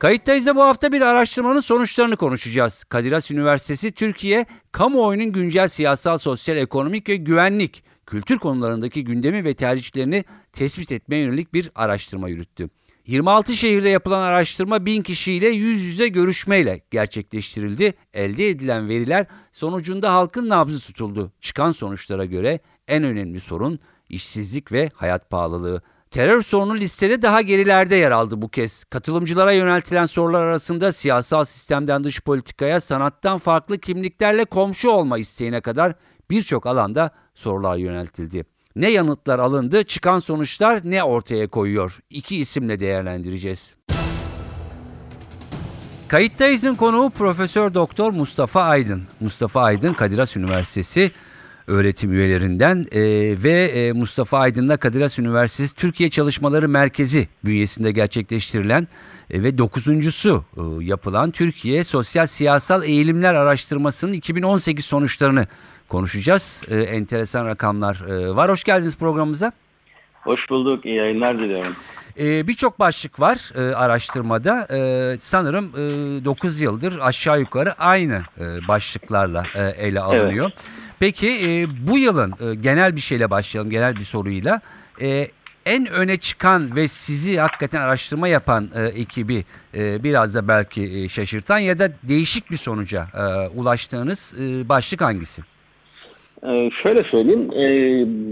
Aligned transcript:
Kayıttayız 0.00 0.46
da 0.46 0.56
bu 0.56 0.62
hafta 0.62 0.92
bir 0.92 1.00
araştırmanın 1.00 1.60
sonuçlarını 1.60 2.16
konuşacağız. 2.16 2.84
Kadir 2.84 3.12
Has 3.12 3.30
Üniversitesi 3.30 3.92
Türkiye, 3.92 4.46
kamuoyunun 4.72 5.32
güncel 5.32 5.68
siyasal, 5.68 6.18
sosyal, 6.18 6.56
ekonomik 6.56 7.08
ve 7.08 7.16
güvenlik, 7.16 7.84
kültür 8.06 8.38
konularındaki 8.38 9.04
gündemi 9.04 9.44
ve 9.44 9.54
tercihlerini 9.54 10.24
tespit 10.52 10.92
etmeye 10.92 11.24
yönelik 11.24 11.54
bir 11.54 11.70
araştırma 11.74 12.28
yürüttü. 12.28 12.70
26 13.06 13.56
şehirde 13.56 13.88
yapılan 13.88 14.22
araştırma 14.22 14.86
1000 14.86 15.02
kişiyle 15.02 15.48
yüz 15.48 15.82
yüze 15.82 16.08
görüşmeyle 16.08 16.80
gerçekleştirildi. 16.90 17.94
Elde 18.14 18.48
edilen 18.48 18.88
veriler 18.88 19.26
sonucunda 19.52 20.14
halkın 20.14 20.48
nabzı 20.48 20.80
tutuldu. 20.80 21.32
Çıkan 21.40 21.72
sonuçlara 21.72 22.24
göre 22.24 22.60
en 22.88 23.04
önemli 23.04 23.40
sorun 23.40 23.78
işsizlik 24.08 24.72
ve 24.72 24.90
hayat 24.94 25.30
pahalılığı. 25.30 25.82
Terör 26.10 26.42
sorunu 26.42 26.76
listede 26.76 27.22
daha 27.22 27.40
gerilerde 27.40 27.96
yer 27.96 28.10
aldı 28.10 28.42
bu 28.42 28.48
kez. 28.48 28.84
Katılımcılara 28.84 29.52
yöneltilen 29.52 30.06
sorular 30.06 30.44
arasında 30.44 30.92
siyasal 30.92 31.44
sistemden 31.44 32.04
dış 32.04 32.20
politikaya, 32.20 32.80
sanattan 32.80 33.38
farklı 33.38 33.78
kimliklerle 33.78 34.44
komşu 34.44 34.90
olma 34.90 35.18
isteğine 35.18 35.60
kadar 35.60 35.92
birçok 36.30 36.66
alanda 36.66 37.10
sorular 37.34 37.76
yöneltildi. 37.76 38.44
Ne 38.76 38.90
yanıtlar 38.90 39.38
alındı, 39.38 39.84
çıkan 39.84 40.18
sonuçlar 40.18 40.80
ne 40.84 41.04
ortaya 41.04 41.48
koyuyor? 41.48 41.98
İki 42.10 42.36
isimle 42.36 42.80
değerlendireceğiz. 42.80 43.74
Kayıttayız'ın 46.08 46.74
konuğu 46.74 47.10
Profesör 47.10 47.74
Doktor 47.74 48.12
Mustafa 48.12 48.62
Aydın. 48.62 49.02
Mustafa 49.20 49.62
Aydın 49.62 49.92
Kadir 49.92 50.18
Has 50.18 50.36
Üniversitesi 50.36 51.10
öğretim 51.70 52.12
üyelerinden 52.12 52.86
e, 52.92 53.00
ve 53.42 53.52
e, 53.52 53.92
Mustafa 53.92 54.38
Aydın'la 54.38 54.76
Kadir 54.76 55.00
Has 55.00 55.18
Üniversitesi 55.18 55.76
Türkiye 55.76 56.10
Çalışmaları 56.10 56.68
Merkezi 56.68 57.28
bünyesinde 57.44 57.90
gerçekleştirilen 57.90 58.88
e, 59.30 59.42
ve 59.42 59.58
dokuzuncusu 59.58 60.44
e, 60.56 60.84
yapılan 60.84 61.30
Türkiye 61.30 61.84
Sosyal 61.84 62.26
Siyasal 62.26 62.84
Eğilimler 62.84 63.34
Araştırması'nın 63.34 64.12
2018 64.12 64.84
sonuçlarını 64.84 65.46
konuşacağız. 65.88 66.62
E, 66.68 66.80
enteresan 66.80 67.46
rakamlar 67.46 68.00
e, 68.08 68.36
var. 68.36 68.50
Hoş 68.50 68.64
geldiniz 68.64 68.96
programımıza. 68.98 69.52
Hoş 70.14 70.50
bulduk. 70.50 70.86
İyi 70.86 70.96
yayınlar 70.96 71.38
diliyorum. 71.38 71.76
Ee, 72.18 72.46
Birçok 72.46 72.78
başlık 72.78 73.20
var 73.20 73.52
e, 73.54 73.74
araştırmada. 73.74 74.66
E, 74.76 75.18
sanırım 75.20 75.64
e, 75.74 76.24
9 76.24 76.60
yıldır 76.60 76.98
aşağı 76.98 77.40
yukarı 77.40 77.72
aynı 77.72 78.22
e, 78.40 78.68
başlıklarla 78.68 79.44
e, 79.54 79.62
ele 79.62 80.00
alınıyor. 80.00 80.50
Peki 81.00 81.28
e, 81.28 81.66
bu 81.88 81.98
yılın 81.98 82.30
e, 82.30 82.54
genel 82.54 82.96
bir 82.96 83.00
şeyle 83.00 83.30
başlayalım, 83.30 83.70
genel 83.70 83.96
bir 83.96 84.00
soruyla. 84.00 84.60
E, 85.02 85.26
en 85.66 85.86
öne 85.86 86.16
çıkan 86.16 86.76
ve 86.76 86.88
sizi 86.88 87.38
hakikaten 87.38 87.80
araştırma 87.80 88.28
yapan 88.28 88.68
e, 88.76 89.00
ekibi 89.00 89.44
e, 89.74 90.04
biraz 90.04 90.34
da 90.34 90.48
belki 90.48 90.82
e, 90.82 91.08
şaşırtan 91.08 91.58
ya 91.58 91.78
da 91.78 91.88
değişik 92.08 92.50
bir 92.50 92.56
sonuca 92.56 93.06
e, 93.14 93.48
ulaştığınız 93.48 94.34
e, 94.40 94.68
başlık 94.68 95.00
hangisi? 95.00 95.42
Ee, 96.42 96.70
şöyle 96.82 97.04
söyleyeyim. 97.04 97.50
e, 97.52 97.66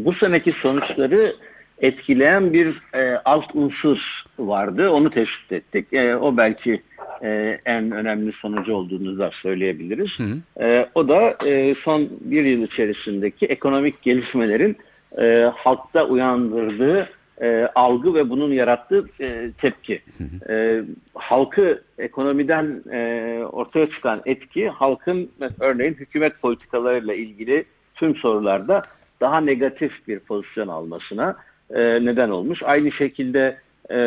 bu 0.05 0.15
seneki 0.15 0.55
sonuçları 0.63 1.37
etkileyen 1.79 2.53
bir 2.53 2.83
e, 2.95 3.21
alt 3.25 3.55
unsur 3.55 3.99
vardı. 4.39 4.91
Onu 4.91 5.11
tespit 5.11 5.53
ettik. 5.53 5.93
E, 5.93 6.17
o 6.17 6.37
belki 6.37 6.83
e, 7.23 7.61
en 7.65 7.91
önemli 7.91 8.33
sonucu 8.33 8.75
olduğunu 8.75 9.19
da 9.19 9.31
söyleyebiliriz. 9.43 10.11
Hı 10.17 10.23
hı. 10.23 10.65
E, 10.65 10.89
o 10.95 11.09
da 11.09 11.47
e, 11.47 11.75
son 11.75 12.09
bir 12.21 12.45
yıl 12.45 12.63
içerisindeki 12.63 13.47
ekonomik 13.47 14.03
gelişmelerin 14.03 14.77
e, 15.19 15.51
halkta 15.57 16.07
uyandırdığı 16.07 17.09
e, 17.41 17.69
algı 17.75 18.15
ve 18.15 18.31
bunun 18.31 18.53
yarattığı 18.53 19.09
e, 19.21 19.51
tepki. 19.61 20.03
E, 20.49 20.83
halkı 21.15 21.83
ekonomiden 21.99 22.83
e, 22.93 23.41
ortaya 23.53 23.91
çıkan 23.91 24.23
etki 24.27 24.69
halkın 24.69 25.31
örneğin 25.61 25.95
hükümet 25.95 26.41
politikalarıyla 26.41 27.15
ilgili 27.15 27.65
tüm 27.95 28.17
sorularda 28.17 28.83
daha 29.21 29.41
negatif 29.41 30.09
bir 30.09 30.19
pozisyon 30.19 30.69
almasına 30.69 31.37
e, 31.71 31.81
neden 32.05 32.31
olmuş. 32.31 32.63
Aynı 32.63 32.93
şekilde 32.93 33.59
e, 33.91 33.99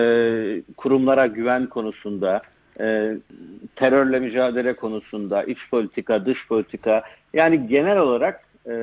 kurumlara 0.77 1.27
güven 1.27 1.67
konusunda, 1.67 2.41
e, 2.79 3.17
terörle 3.75 4.19
mücadele 4.19 4.73
konusunda, 4.73 5.43
iç 5.43 5.57
politika, 5.71 6.25
dış 6.25 6.47
politika 6.47 7.03
yani 7.33 7.67
genel 7.67 7.97
olarak 7.97 8.43
e, 8.69 8.73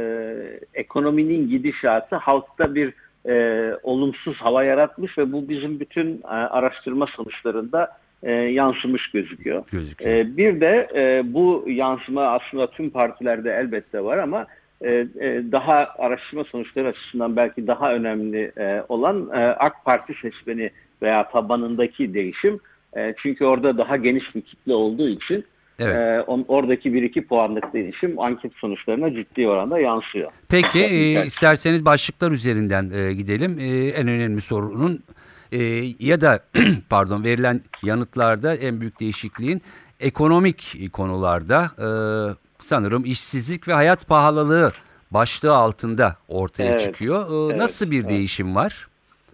ekonominin 0.75 1.49
gidişatı 1.49 2.17
halkta 2.17 2.75
bir 2.75 2.93
e, 3.29 3.73
olumsuz 3.83 4.37
hava 4.37 4.65
yaratmış 4.65 5.19
ve 5.19 5.33
bu 5.33 5.49
bizim 5.49 5.81
bütün 5.81 6.23
e, 6.25 6.27
araştırma 6.27 7.07
sonuçlarında 7.07 7.99
e, 8.23 8.33
yansımış 8.33 9.11
gözüküyor. 9.11 9.65
Gözüküyor. 9.73 10.11
E, 10.11 10.37
bir 10.37 10.61
de 10.61 10.89
e, 10.95 11.35
bu 11.35 11.65
yansıma 11.67 12.23
aslında 12.23 12.71
tüm 12.71 12.91
partilerde 12.91 13.53
elbette 13.53 14.05
var 14.05 14.19
ama 14.19 14.47
e, 14.81 14.91
e, 14.91 15.43
daha 15.53 15.95
araştırma 15.99 16.45
sonuçları 16.45 16.89
açısından 16.89 17.37
belki 17.37 17.67
daha 17.67 17.95
önemli 17.95 18.53
e, 18.57 18.83
olan 18.89 19.31
e, 19.35 19.39
AK 19.39 19.85
Parti 19.85 20.15
seçmeni 20.23 20.71
veya 21.03 21.29
tabanındaki 21.29 22.15
değişim. 22.15 22.61
E, 22.97 23.15
çünkü 23.23 23.45
orada 23.45 23.79
daha 23.79 23.97
geniş 23.97 24.35
bir 24.35 24.41
kitle 24.41 24.75
olduğu 24.75 25.09
için 25.09 25.45
Evet. 25.81 25.97
e, 25.99 26.21
on, 26.27 26.45
oradaki 26.49 26.95
bir 26.95 27.03
iki 27.03 27.27
puanlık 27.27 27.73
değişim 27.73 28.19
anket 28.21 28.53
sonuçlarına 28.55 29.15
ciddi 29.15 29.49
oranda 29.49 29.79
yansıyor. 29.79 30.31
Peki 30.49 30.81
e, 30.81 31.25
isterseniz 31.27 31.85
başlıklar 31.85 32.31
üzerinden 32.33 32.91
e, 32.91 33.13
gidelim. 33.13 33.59
E, 33.61 33.89
en 33.89 34.09
önemli 34.09 34.41
sorunun 34.41 35.03
e, 35.53 35.59
ya 35.99 36.21
da 36.21 36.41
pardon 36.91 37.25
verilen 37.25 37.61
yanıtlarda 37.83 38.55
en 38.55 38.81
büyük 38.81 39.01
değişikliğin 39.01 39.63
ekonomik 40.01 40.93
konularda 40.93 41.63
e, 41.79 41.89
sanırım 42.63 43.05
işsizlik 43.05 43.69
ve 43.69 43.73
hayat 43.73 44.09
pahalılığı 44.09 44.73
başlığı 45.11 45.55
altında 45.55 46.17
ortaya 46.29 46.71
Evet. 46.71 46.81
çıkıyor. 46.81 47.31
E, 47.31 47.53
Evet, 47.53 47.61
Nasıl 47.61 47.91
bir 47.91 48.01
evet. 48.01 48.11
değişim 48.11 48.55
var? 48.55 48.89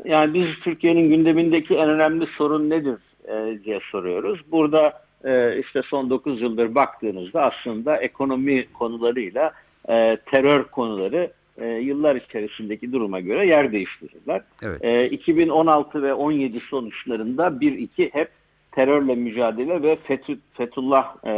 Yani 0.04 0.34
biz 0.34 0.47
Türkiye'nin 0.64 1.09
gündemindeki 1.09 1.75
en 1.75 1.88
önemli 1.91 2.26
sorun 2.38 2.70
nedir 2.70 2.97
e, 3.28 3.58
diye 3.64 3.80
soruyoruz. 3.90 4.40
Burada 4.52 5.02
e, 5.24 5.60
işte 5.60 5.82
son 5.82 6.10
9 6.10 6.42
yıldır 6.42 6.74
baktığınızda 6.74 7.42
aslında 7.42 7.96
ekonomi 7.96 8.66
konularıyla 8.72 9.52
e, 9.88 10.16
terör 10.30 10.64
konuları 10.64 11.30
e, 11.58 11.66
yıllar 11.66 12.16
içerisindeki 12.16 12.92
duruma 12.92 13.20
göre 13.20 13.46
yer 13.46 13.72
değiştirirler. 13.72 14.42
Evet. 14.62 14.84
E, 14.84 15.10
2016 15.10 16.02
ve 16.02 16.14
17 16.14 16.60
sonuçlarında 16.60 17.46
1-2 17.46 18.14
hep 18.14 18.28
terörle 18.72 19.14
mücadele 19.14 19.82
ve 19.82 19.98
Fethu- 20.08 20.38
Fethullah 20.54 21.16
e, 21.24 21.30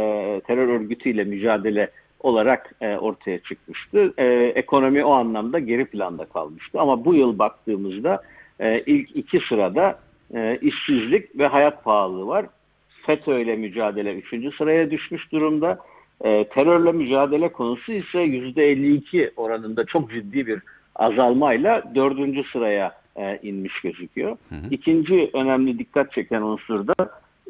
terör 0.47 0.67
örgütüyle 0.67 1.23
mücadele 1.23 1.91
olarak 2.19 2.75
e, 2.81 2.97
ortaya 2.97 3.39
çıkmıştı. 3.39 4.13
E, 4.17 4.25
ekonomi 4.55 5.05
o 5.05 5.11
anlamda 5.11 5.59
geri 5.59 5.85
planda 5.85 6.25
kalmıştı. 6.25 6.79
Ama 6.81 7.05
bu 7.05 7.15
yıl 7.15 7.39
baktığımızda 7.39 8.21
e, 8.59 8.79
ilk 8.79 9.15
iki 9.15 9.39
sırada 9.49 9.99
e, 10.35 10.59
işsizlik 10.61 11.39
ve 11.39 11.47
hayat 11.47 11.83
pahalılığı 11.83 12.27
var. 12.27 12.45
FETÖ 13.05 13.39
ile 13.39 13.55
mücadele 13.55 14.13
üçüncü 14.13 14.51
sıraya 14.51 14.91
düşmüş 14.91 15.31
durumda. 15.31 15.79
E, 16.23 16.47
terörle 16.47 16.91
mücadele 16.91 17.51
konusu 17.51 17.91
ise 17.91 18.17
%52 18.17 19.31
oranında 19.35 19.85
çok 19.85 20.11
ciddi 20.11 20.47
bir 20.47 20.59
azalmayla 20.95 21.83
dördüncü 21.95 22.43
sıraya 22.43 22.95
e, 23.15 23.39
inmiş 23.43 23.81
gözüküyor. 23.81 24.37
İkinci 24.71 25.29
önemli 25.33 25.79
dikkat 25.79 26.11
çeken 26.11 26.41
unsur 26.41 26.87
da 26.87 26.95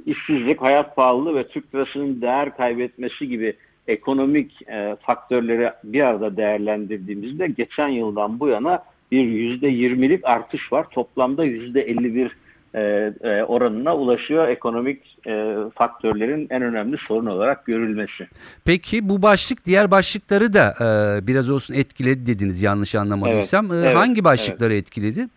işsizlik, 0.06 0.62
hayat 0.62 0.96
pahalılığı 0.96 1.36
ve 1.36 1.48
Türk 1.48 1.76
lirasının 1.76 2.22
değer 2.22 2.58
kaybetmesi 2.58 3.28
gibi 3.28 3.54
ekonomik 3.88 4.62
e, 4.70 4.96
faktörleri 5.02 5.72
bir 5.84 6.02
arada 6.02 6.38
değerlendirdiğimizde 6.38 7.48
geçen 7.48 7.88
yıldan 7.88 8.40
bu 8.40 8.48
yana 8.48 8.84
bir 9.12 9.24
yüzde 9.24 9.68
yirmilik 9.68 10.26
artış 10.26 10.74
var. 10.74 10.86
Toplamda 10.92 11.44
yüzde 11.44 11.82
elli 11.82 12.16
bir 12.16 12.32
e, 12.78 13.14
e, 13.22 13.44
oranına 13.44 13.96
ulaşıyor 13.96 14.48
ekonomik 14.48 15.18
e, 15.28 15.56
faktörlerin 15.76 16.48
en 16.50 16.62
önemli 16.62 16.98
sorun 17.08 17.26
olarak 17.26 17.66
görülmesi. 17.66 18.28
Peki 18.66 19.10
bu 19.10 19.22
başlık 19.22 19.66
diğer 19.66 19.92
başlıkları 19.92 20.54
da 20.54 20.74
e, 20.82 21.28
biraz 21.28 21.50
olsun 21.50 21.74
etkiledi 21.74 22.26
dediniz 22.26 22.62
yanlış 22.62 22.96
anlamadıysam. 22.96 23.72
E, 23.72 23.76
Evet, 23.76 23.96
hangi 23.96 24.14
evet. 24.14 24.24
başlıkları 24.24 24.74
etkiledi? 24.74 25.28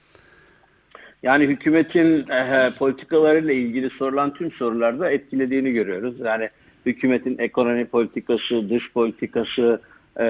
Yani 1.23 1.47
hükümetin 1.47 2.29
e, 2.29 2.73
politikalarıyla 2.79 3.53
ilgili 3.53 3.91
sorulan 3.91 4.35
tüm 4.35 4.53
sorularda 4.53 5.11
etkilediğini 5.11 5.73
görüyoruz. 5.73 6.15
Yani 6.21 6.49
hükümetin 6.87 7.39
ekonomi 7.39 7.85
politikası, 7.85 8.71
dış 8.71 8.93
politikası, 8.93 9.81
e, 10.19 10.25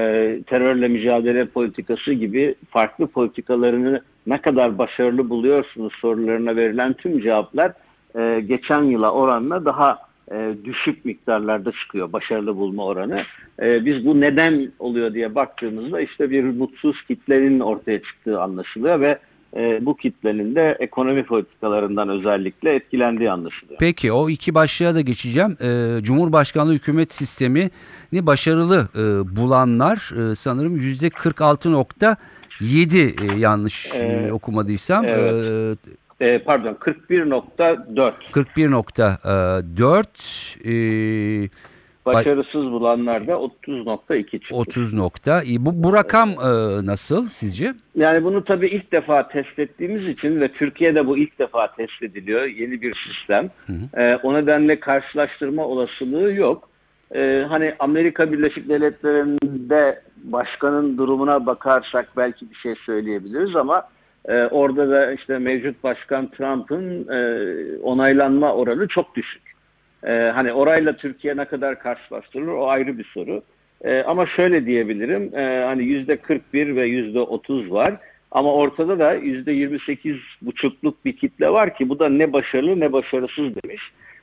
terörle 0.47 0.89
mücadele 0.89 1.45
politikası 1.45 2.13
gibi 2.13 2.55
farklı 2.71 3.07
politikalarını 3.07 4.01
ne 4.27 4.41
kadar 4.41 4.79
başarılı 4.79 5.31
buluyorsunuz 5.31 5.93
sorularına 6.01 6.57
verilen 6.57 6.93
tüm 6.93 7.21
cevaplar 7.21 7.73
e, 8.19 8.41
geçen 8.41 8.83
yıla 8.83 9.13
oranla 9.13 9.65
daha 9.65 9.99
e, 10.33 10.55
düşük 10.65 11.05
miktarlarda 11.05 11.73
çıkıyor 11.73 12.13
başarılı 12.13 12.57
bulma 12.57 12.85
oranı. 12.85 13.23
Biz 13.61 14.07
bu 14.07 14.21
neden 14.21 14.73
oluyor 14.79 15.15
diye 15.15 15.35
baktığımızda 15.35 16.01
işte 16.01 16.31
bir 16.31 16.45
mutsuz 16.45 17.03
kitlenin 17.03 17.61
ortaya 17.61 18.03
çıktığı 18.03 18.41
anlaşılıyor 18.41 19.01
ve 19.01 19.19
e, 19.57 19.87
bu 19.87 19.97
kitlenin 19.97 20.55
de 20.55 20.77
ekonomi 20.81 21.25
politikalarından 21.25 22.09
özellikle 22.09 22.75
etkilendiği 22.75 23.31
anlaşılıyor. 23.31 23.79
Peki 23.81 24.13
o 24.13 24.31
iki 24.31 24.55
başlığa 24.55 24.95
da 24.95 25.01
geçeceğim. 25.01 25.57
Ee, 25.63 25.99
Cumhurbaşkanlığı 26.03 26.73
hükümet 26.73 27.13
sistemini 27.13 27.71
başarılı 28.13 28.89
e, 28.95 29.01
bulanlar 29.37 30.13
e, 30.31 30.35
sanırım 30.35 30.77
yüzde 30.77 31.09
46.7 31.09 33.35
e, 33.35 33.39
yanlış 33.39 33.95
e, 33.95 33.99
Evet. 33.99 34.33
okumadıysam. 34.33 35.05
Evet. 35.05 35.79
E, 35.87 35.91
E, 36.21 36.39
pardon 36.39 36.75
41.4 36.75 38.13
41.4 38.33 40.05
e, 40.65 41.49
başarısız 42.15 42.63
bulanlar 42.63 43.27
da 43.27 43.33
30.2 43.33 44.31
çıktı. 44.31 44.55
30 44.55 44.95
nokta. 44.95 45.43
E, 45.43 45.67
bu, 45.67 45.85
bu 45.85 45.93
rakam 45.93 46.31
e, 46.31 46.87
nasıl 46.87 47.29
sizce? 47.29 47.75
Yani 47.95 48.25
bunu 48.25 48.45
tabii 48.45 48.69
ilk 48.69 48.93
defa 48.93 49.29
test 49.29 49.59
ettiğimiz 49.59 50.09
için 50.09 50.41
ve 50.41 50.49
Türkiye'de 50.49 51.07
bu 51.07 51.19
ilk 51.19 51.39
defa 51.39 51.75
test 51.75 52.03
ediliyor. 52.03 52.45
Yeni 52.45 52.83
bir 52.83 52.97
sistem. 53.09 53.51
Ee, 53.97 54.19
o 54.23 54.35
nedenle 54.35 54.81
karşılaştırma 54.81 55.67
olasılığı 55.67 56.33
yok. 56.33 56.69
Ee, 57.15 57.45
hani 57.49 57.75
Amerika 57.79 58.33
Birleşik 58.33 58.69
Devletleri'nde 58.69 60.03
başkanın 60.25 60.99
durumuna 60.99 61.47
bakarsak 61.47 62.09
belki 62.17 62.51
bir 62.51 62.55
şey 62.55 62.75
söyleyebiliriz 62.87 63.57
ama 63.57 63.83
e, 64.29 64.45
orada 64.45 64.91
da 64.91 65.13
işte 65.13 65.39
mevcut 65.39 65.85
başkan 65.85 66.31
Trump'ın 66.31 67.09
e, 67.09 67.79
onaylanma 67.83 68.55
oranı 68.55 68.89
çok 68.89 69.15
düşük. 69.15 69.50
Ee, 70.05 70.13
hani 70.35 70.53
orayla 70.53 70.97
Türkiye 70.97 71.37
ne 71.37 71.45
kadar 71.45 71.79
karşılaştırılır 71.79 72.53
o 72.53 72.69
ayrı 72.69 72.99
bir 72.99 73.05
soru. 73.05 73.43
Ee, 73.85 74.03
ama 74.03 74.27
şöyle 74.27 74.67
diyebilirim 74.67 75.39
e, 75.39 75.65
hani 75.65 75.85
yüzde 75.85 76.17
41 76.17 76.77
ve 76.77 76.87
yüzde 76.87 77.21
30 77.21 77.71
var 77.71 77.97
ama 78.31 78.55
ortada 78.55 78.99
da 78.99 79.13
yüzde 79.13 79.53
28 79.53 80.17
buçukluk 80.43 81.05
bir 81.05 81.17
kitle 81.17 81.51
var 81.51 81.77
ki 81.77 81.89
bu 81.89 81.99
da 81.99 82.09
ne 82.09 82.33
başarılı 82.33 82.81
ne 82.81 82.93
başarısız 82.93 83.55
demiş. 83.65 83.83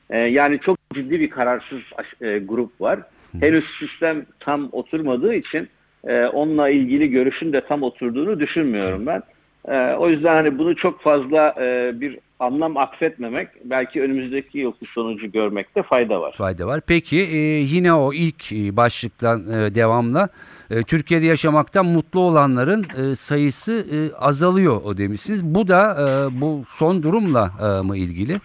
Ee, 0.10 0.18
yani 0.18 0.60
çok 0.60 0.78
ciddi 0.94 1.20
bir 1.20 1.30
kararsız 1.30 1.80
e, 2.22 2.38
grup 2.38 2.82
var. 2.82 3.00
Henüz 3.40 3.66
sistem 3.80 4.26
tam 4.40 4.70
oturmadığı 4.72 5.34
için 5.34 5.68
e, 6.08 6.26
onunla 6.26 6.70
ilgili 6.70 7.10
görüşün 7.10 7.54
de 7.54 7.62
tam 7.62 7.84
oturduğunu 7.84 8.40
düşünmüyorum 8.40 9.06
ben. 9.06 9.24
Ee, 9.68 9.96
o 9.96 10.10
yüzden 10.10 10.36
hani 10.36 10.58
bunu 10.58 10.76
çok 10.76 11.02
fazla 11.02 11.56
e, 11.60 11.92
bir 12.02 12.20
anlam 12.40 12.78
atfetmemek 12.78 13.48
belki 13.64 14.02
önümüzdeki 14.02 14.58
yılki 14.58 14.86
sonucu 14.86 15.32
görmekte 15.32 15.84
fayda 15.84 16.22
var. 16.22 16.34
Fayda 16.38 16.68
var. 16.68 16.82
Peki 16.88 17.18
e, 17.18 17.38
yine 17.60 17.94
o 17.94 18.14
ilk 18.14 18.52
e, 18.52 18.78
başlıktan 18.78 19.40
e, 19.40 19.76
devamla 19.76 20.30
e, 20.70 20.84
Türkiye'de 20.84 21.26
yaşamaktan 21.26 21.86
mutlu 21.86 22.20
olanların 22.20 22.86
e, 22.98 23.16
sayısı 23.16 23.86
e, 23.92 24.16
azalıyor 24.16 24.82
o 24.86 24.98
demişsiniz. 24.98 25.46
Bu 25.46 25.68
da 25.68 25.94
e, 25.94 26.42
bu 26.42 26.64
son 26.68 27.04
durumla 27.04 27.52
e, 27.62 27.82
mı 27.82 27.98
ilgili? 27.98 28.40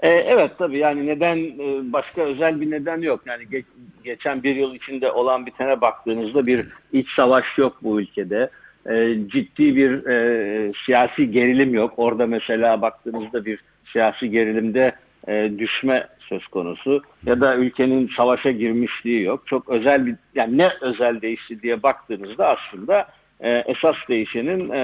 Evet 0.00 0.50
tabii 0.58 0.78
yani 0.78 1.06
neden 1.06 1.36
e, 1.36 1.92
başka 1.92 2.22
özel 2.22 2.60
bir 2.60 2.70
neden 2.70 3.00
yok. 3.00 3.20
Yani 3.26 3.44
ge- 3.44 3.64
geçen 4.04 4.42
bir 4.42 4.56
yıl 4.56 4.74
içinde 4.74 5.12
olan 5.12 5.46
bitene 5.46 5.80
baktığınızda 5.80 6.46
bir 6.46 6.66
iç 6.92 7.08
savaş 7.16 7.44
yok 7.58 7.76
bu 7.82 8.00
ülkede. 8.00 8.50
Ee, 8.90 9.16
ciddi 9.28 9.76
bir 9.76 10.06
e, 10.06 10.72
siyasi 10.86 11.30
gerilim 11.30 11.74
yok. 11.74 11.92
Orada 11.96 12.26
mesela 12.26 12.82
baktığınızda 12.82 13.44
bir 13.44 13.58
siyasi 13.92 14.30
gerilimde 14.30 14.92
e, 15.28 15.50
düşme 15.58 16.06
söz 16.18 16.46
konusu 16.46 17.02
ya 17.26 17.40
da 17.40 17.56
ülkenin 17.56 18.10
savaşa 18.16 18.50
girmişliği 18.50 19.22
yok. 19.22 19.46
Çok 19.46 19.68
özel 19.68 20.06
bir 20.06 20.14
yani 20.34 20.58
ne 20.58 20.68
özel 20.80 21.20
değişti 21.20 21.62
diye 21.62 21.82
baktığınızda 21.82 22.48
aslında 22.48 23.06
e, 23.40 23.50
esas 23.50 23.96
değişenin 24.08 24.70
e, 24.70 24.82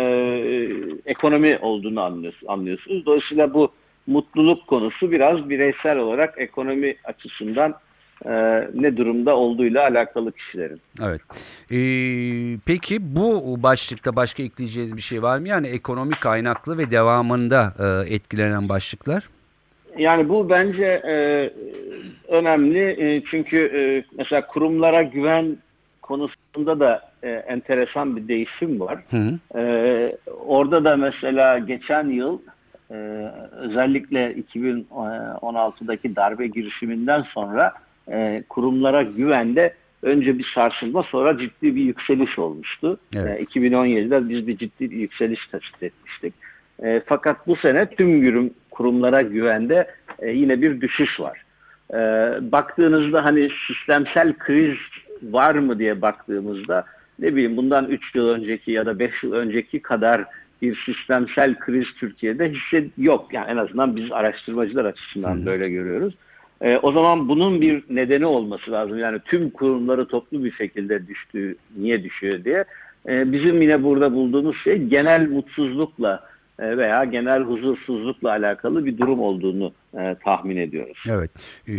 ekonomi 1.06 1.58
olduğunu 1.62 2.00
anlıyorsunuz, 2.00 2.50
anlıyorsunuz. 2.50 3.06
Dolayısıyla 3.06 3.54
bu 3.54 3.72
mutluluk 4.06 4.66
konusu 4.66 5.10
biraz 5.10 5.50
bireysel 5.50 5.98
olarak 5.98 6.34
ekonomi 6.36 6.96
açısından 7.04 7.74
e, 8.24 8.32
ne 8.74 8.96
durumda 8.96 9.36
olduğuyla 9.36 9.82
alakalı 9.82 10.32
kişilerin. 10.32 10.80
Evet. 11.02 11.20
E, 11.70 11.78
peki 12.66 13.14
bu 13.16 13.56
başlıkta 13.62 14.16
başka 14.16 14.42
ekleyeceğiz 14.42 14.96
bir 14.96 15.02
şey 15.02 15.22
var 15.22 15.38
mı? 15.38 15.48
Yani 15.48 15.66
ekonomik 15.66 16.20
kaynaklı 16.20 16.78
ve 16.78 16.90
devamında 16.90 17.74
e, 17.78 18.14
etkilenen 18.14 18.68
başlıklar. 18.68 19.28
Yani 19.98 20.28
bu 20.28 20.50
bence 20.50 20.84
e, 20.84 21.14
önemli 22.28 22.80
e, 22.80 23.22
çünkü 23.30 23.56
e, 23.58 23.80
mesela 24.18 24.46
kurumlara 24.46 25.02
güven 25.02 25.56
konusunda 26.02 26.80
da 26.80 27.10
e, 27.22 27.30
enteresan 27.30 28.16
bir 28.16 28.28
değişim 28.28 28.80
var. 28.80 28.98
Hı 29.10 29.16
hı. 29.16 29.58
E, 29.58 30.16
orada 30.46 30.84
da 30.84 30.96
mesela 30.96 31.58
geçen 31.58 32.08
yıl 32.08 32.38
e, 32.90 32.94
özellikle 33.52 34.32
2016'daki 34.32 36.16
darbe 36.16 36.46
girişiminden 36.46 37.22
sonra 37.22 37.66
e, 37.66 37.91
kurumlara 38.48 39.02
güvende 39.02 39.74
önce 40.02 40.38
bir 40.38 40.52
sarsılma 40.54 41.02
sonra 41.02 41.38
ciddi 41.38 41.76
bir 41.76 41.82
yükseliş 41.82 42.38
olmuştu. 42.38 42.98
Evet. 43.16 43.40
E, 43.40 43.58
2017'de 43.60 44.28
biz 44.28 44.46
bir 44.46 44.58
ciddi 44.58 44.90
bir 44.90 44.96
yükseliş 44.96 45.46
tespit 45.46 45.82
etmiştik. 45.82 46.34
E, 46.82 47.02
fakat 47.06 47.46
bu 47.46 47.56
sene 47.56 47.86
tüm 47.86 48.26
kurum, 48.26 48.50
kurumlara 48.70 49.22
güvende 49.22 49.90
e, 50.18 50.30
yine 50.30 50.62
bir 50.62 50.80
düşüş 50.80 51.20
var. 51.20 51.44
E, 51.90 51.98
baktığınızda 52.52 53.24
hani 53.24 53.48
sistemsel 53.66 54.38
kriz 54.38 54.78
var 55.22 55.54
mı 55.54 55.78
diye 55.78 56.02
baktığımızda 56.02 56.84
ne 57.18 57.32
bileyim 57.32 57.56
bundan 57.56 57.86
3 57.88 58.14
yıl 58.14 58.28
önceki 58.28 58.72
ya 58.72 58.86
da 58.86 58.98
5 58.98 59.22
yıl 59.22 59.32
önceki 59.32 59.82
kadar 59.82 60.24
bir 60.62 60.84
sistemsel 60.86 61.58
kriz 61.58 61.86
Türkiye'de 62.00 62.50
hisset 62.52 62.90
yok. 62.98 63.34
Yani 63.34 63.50
en 63.50 63.56
azından 63.56 63.96
biz 63.96 64.12
araştırmacılar 64.12 64.84
açısından 64.84 65.46
böyle 65.46 65.70
görüyoruz. 65.70 66.14
E, 66.62 66.76
o 66.76 66.92
zaman 66.92 67.28
bunun 67.28 67.60
bir 67.60 67.84
nedeni 67.90 68.26
olması 68.26 68.72
lazım. 68.72 68.98
Yani 68.98 69.18
tüm 69.24 69.50
kurumları 69.50 70.06
toplu 70.06 70.44
bir 70.44 70.52
şekilde 70.52 71.06
düştüğü, 71.06 71.56
niye 71.76 72.04
düşüyor 72.04 72.44
diye. 72.44 72.64
E, 73.08 73.32
bizim 73.32 73.62
yine 73.62 73.82
burada 73.82 74.14
bulduğumuz 74.14 74.56
şey 74.64 74.76
genel 74.76 75.28
mutsuzlukla 75.28 76.24
e, 76.58 76.76
veya 76.76 77.04
genel 77.04 77.42
huzursuzlukla 77.42 78.30
alakalı 78.30 78.86
bir 78.86 78.98
durum 78.98 79.20
olduğunu 79.20 79.72
e, 79.98 80.16
tahmin 80.24 80.56
ediyoruz. 80.56 81.02
Evet. 81.08 81.30
E, 81.68 81.74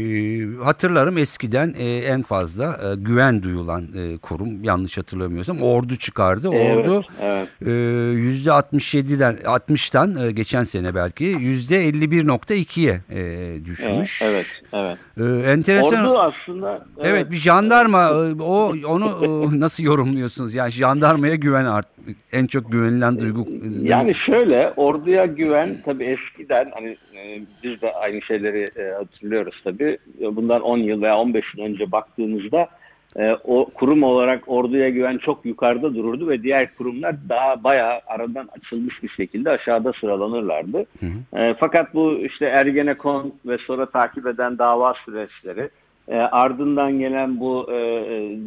hatırlarım 0.63 1.17
eskiden 1.17 1.73
e, 1.77 1.97
en 1.97 2.21
fazla 2.21 2.65
e, 2.65 2.95
güven 2.95 3.43
duyulan 3.43 3.83
e, 3.83 4.17
kurum 4.17 4.63
yanlış 4.63 4.97
hatırlamıyorsam 4.97 5.61
ordu 5.61 5.95
çıkardı. 5.95 6.47
Ordu 6.47 7.05
evet. 7.21 7.47
e, 7.61 7.69
%67'den 7.69 9.35
60'tan 9.35 10.27
e, 10.27 10.31
geçen 10.31 10.63
sene 10.63 10.95
belki 10.95 11.25
%51.2'ye 11.25 13.01
e, 13.09 13.65
düşmüş. 13.65 14.21
Evet, 14.21 14.61
evet. 14.73 14.97
E, 15.17 15.51
enteresan. 15.51 16.05
Ordu 16.05 16.19
aslında 16.19 16.85
Evet, 17.03 17.31
bir 17.31 17.35
jandarma 17.35 18.03
e, 18.03 18.41
o 18.41 18.73
onu 18.87 19.05
e, 19.25 19.59
nasıl 19.59 19.83
yorumluyorsunuz? 19.83 20.55
Yani 20.55 20.71
jandarmaya 20.71 21.35
güven 21.35 21.65
art 21.65 21.87
en 22.31 22.47
çok 22.47 22.71
güvenilen 22.71 23.19
duygu. 23.19 23.47
Yani 23.81 24.15
şöyle 24.25 24.73
orduya 24.75 25.25
güven 25.25 25.77
tabii 25.85 26.03
eskiden 26.05 26.71
hani 26.73 26.97
e, 27.15 27.41
biz 27.63 27.81
de 27.81 27.93
aynı 28.03 28.21
şeyleri 28.21 28.65
e, 28.77 28.91
hatırlıyoruz 28.91 29.61
tabii. 29.63 29.97
Bundan 30.19 30.61
10 30.61 30.77
yıl 30.77 31.01
veya 31.01 31.17
15 31.17 31.45
yıl 31.57 31.65
önce 31.65 31.91
baktığımızda 31.91 32.67
e, 33.17 33.35
o 33.43 33.65
kurum 33.65 34.03
olarak 34.03 34.43
orduya 34.47 34.89
güven 34.89 35.17
çok 35.17 35.45
yukarıda 35.45 35.95
dururdu 35.95 36.29
ve 36.29 36.43
diğer 36.43 36.75
kurumlar 36.75 37.15
daha 37.29 37.63
bayağı 37.63 37.99
aradan 38.07 38.49
açılmış 38.57 39.03
bir 39.03 39.09
şekilde 39.09 39.49
aşağıda 39.49 39.93
sıralanırlardı. 39.93 40.85
E, 41.35 41.55
fakat 41.59 41.93
bu 41.93 42.17
işte 42.17 42.45
Ergenekon 42.45 43.33
ve 43.45 43.57
sonra 43.57 43.85
takip 43.85 44.27
eden 44.27 44.57
dava 44.57 44.93
süreçleri 45.05 45.69
e, 46.07 46.15
ardından 46.17 46.99
gelen 46.99 47.39
bu 47.39 47.71
e, 47.71 47.75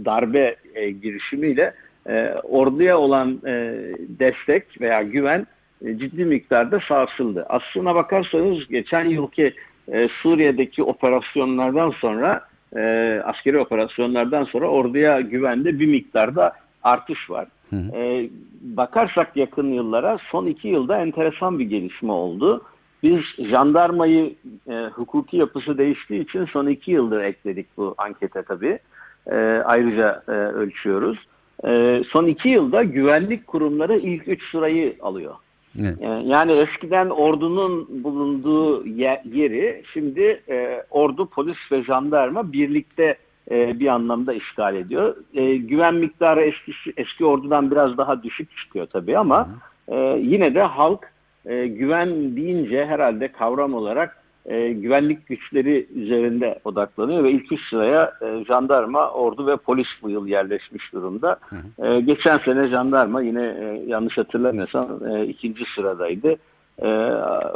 darbe 0.04 0.56
e, 0.74 0.90
girişimiyle 0.90 1.74
e, 2.08 2.34
orduya 2.42 2.98
olan 2.98 3.40
e, 3.46 3.74
destek 4.08 4.80
veya 4.80 5.02
güven 5.02 5.40
e, 5.40 5.46
ciddi 5.84 6.24
miktarda 6.24 6.80
sarsıldı. 6.88 7.46
Aslına 7.48 7.94
bakarsanız 7.94 8.68
geçen 8.68 9.04
yılki 9.04 9.54
e, 9.92 10.08
Suriye'deki 10.22 10.82
operasyonlardan 10.82 11.90
sonra 11.90 12.40
e, 12.76 12.80
askeri 13.24 13.58
operasyonlardan 13.58 14.44
sonra 14.44 14.68
orduya 14.68 15.20
güvende 15.20 15.80
bir 15.80 15.86
miktarda 15.86 16.52
artış 16.82 17.30
var. 17.30 17.46
e, 17.94 18.28
bakarsak 18.60 19.36
yakın 19.36 19.72
yıllara 19.72 20.18
son 20.30 20.46
iki 20.46 20.68
yılda 20.68 21.00
enteresan 21.00 21.58
bir 21.58 21.64
gelişme 21.64 22.12
oldu. 22.12 22.64
Biz 23.02 23.20
jandarmayı 23.50 24.34
e, 24.70 24.74
hukuki 24.92 25.36
yapısı 25.36 25.78
değiştiği 25.78 26.22
için 26.22 26.44
son 26.44 26.66
iki 26.66 26.90
yıldır 26.90 27.20
ekledik 27.20 27.66
bu 27.76 27.94
ankete 27.98 28.42
tabii. 28.42 28.78
E, 29.26 29.36
ayrıca 29.64 30.22
e, 30.28 30.30
ölçüyoruz. 30.32 31.18
E, 31.64 32.02
son 32.10 32.26
iki 32.26 32.48
yılda 32.48 32.82
güvenlik 32.82 33.46
kurumları 33.46 33.98
ilk 33.98 34.28
üç 34.28 34.50
sırayı 34.50 34.96
alıyor. 35.00 35.34
Evet. 35.80 35.96
E, 36.02 36.06
Yani 36.06 36.52
eskiden 36.52 37.10
ordunun 37.10 38.04
bulunduğu 38.04 38.86
ye- 38.86 39.22
yeri 39.32 39.82
şimdi 39.92 40.42
e, 40.48 40.82
ordu, 40.90 41.26
polis 41.26 41.56
ve 41.72 41.82
jandarma 41.82 42.52
birlikte 42.52 43.16
e, 43.50 43.80
bir 43.80 43.86
anlamda 43.86 44.32
işgal 44.34 44.74
ediyor. 44.76 45.16
E, 45.34 45.56
güven 45.56 45.94
miktarı 45.94 46.40
eski, 46.42 46.72
eski 46.96 47.24
ordudan 47.24 47.70
biraz 47.70 47.98
daha 47.98 48.22
düşük 48.22 48.56
çıkıyor 48.56 48.86
tabii 48.86 49.18
ama 49.18 49.48
e, 49.88 49.96
yine 50.22 50.54
de 50.54 50.62
halk 50.62 51.12
e, 51.46 51.66
güven 51.66 52.36
deyince 52.36 52.86
herhalde 52.86 53.28
kavram 53.28 53.74
olarak 53.74 54.22
e, 54.46 54.72
güvenlik 54.72 55.26
güçleri 55.26 55.86
üzerinde 55.94 56.58
odaklanıyor 56.64 57.24
ve 57.24 57.30
ilk 57.30 57.52
üç 57.52 57.60
sıraya 57.70 58.12
e, 58.22 58.44
jandarma, 58.44 59.10
ordu 59.10 59.46
ve 59.46 59.56
polis 59.56 59.88
bu 60.02 60.10
yıl 60.10 60.26
yerleşmiş 60.26 60.92
durumda. 60.92 61.38
E, 61.78 62.00
geçen 62.00 62.38
sene 62.38 62.68
jandarma 62.68 63.22
yine 63.22 63.44
e, 63.44 63.82
yanlış 63.86 64.18
hatırlamıyorsam 64.18 65.06
e, 65.08 65.26
ikinci 65.26 65.64
sıradaydı. 65.74 66.36
E, 66.82 66.86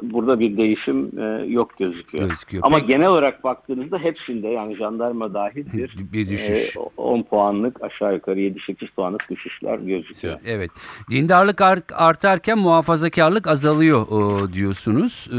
burada 0.03 0.41
bir 0.41 0.57
değişim 0.57 1.11
e, 1.21 1.45
yok 1.49 1.79
gözüküyor. 1.79 2.29
Gözüküyor. 2.29 2.63
Ama 2.67 2.77
Peki- 2.77 2.89
genel 2.89 3.09
olarak 3.09 3.45
baktığınızda 3.45 3.99
hepsinde 3.99 4.49
yani 4.49 4.77
jandarma 4.77 5.35
dahil 5.35 5.67
bir, 5.73 5.97
Bir 6.13 6.29
düşüş. 6.29 6.77
e, 6.77 6.81
10 6.97 7.23
puanlık 7.23 7.83
aşağı 7.83 8.15
yukarı 8.15 8.41
7-8 8.41 8.91
puanlık 8.97 9.31
düşüşler 9.31 9.79
gözüküyor. 9.79 10.39
Evet. 10.47 10.71
Dindarlık 11.11 11.61
art- 11.61 11.93
artarken 11.93 12.59
muhafazakarlık 12.59 13.47
azalıyor 13.47 14.07
o, 14.09 14.53
diyorsunuz. 14.53 15.29
Ee, 15.33 15.37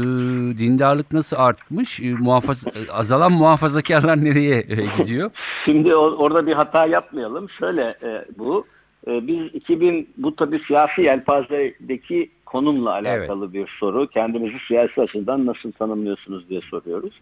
dindarlık 0.58 1.12
nasıl 1.12 1.36
artmış? 1.36 2.00
Ee, 2.00 2.14
muhafaz 2.14 2.64
azalan 2.92 3.32
muhafazakarlar 3.32 4.24
nereye 4.24 4.56
e, 4.58 5.02
gidiyor? 5.02 5.30
Şimdi 5.64 5.94
o- 5.94 6.16
orada 6.16 6.46
bir 6.46 6.52
hata 6.52 6.86
yapmayalım. 6.86 7.46
Şöyle 7.58 7.82
e, 7.82 8.24
bu. 8.38 8.66
E, 9.06 9.26
biz 9.26 9.54
2000 9.54 10.08
bu 10.16 10.36
tabii 10.36 10.60
siyasi 10.66 11.02
yelpazedeki 11.02 12.30
konumla 12.52 12.90
alakalı 12.90 13.52
bir 13.52 13.68
soru. 13.80 14.06
Kendinizi 14.06 14.56
siyasi 14.68 15.00
açıdan 15.00 15.46
nasıl 15.46 15.72
tanımlıyorsunuz 15.72 16.48
diye 16.48 16.60
soruyoruz. 16.60 17.12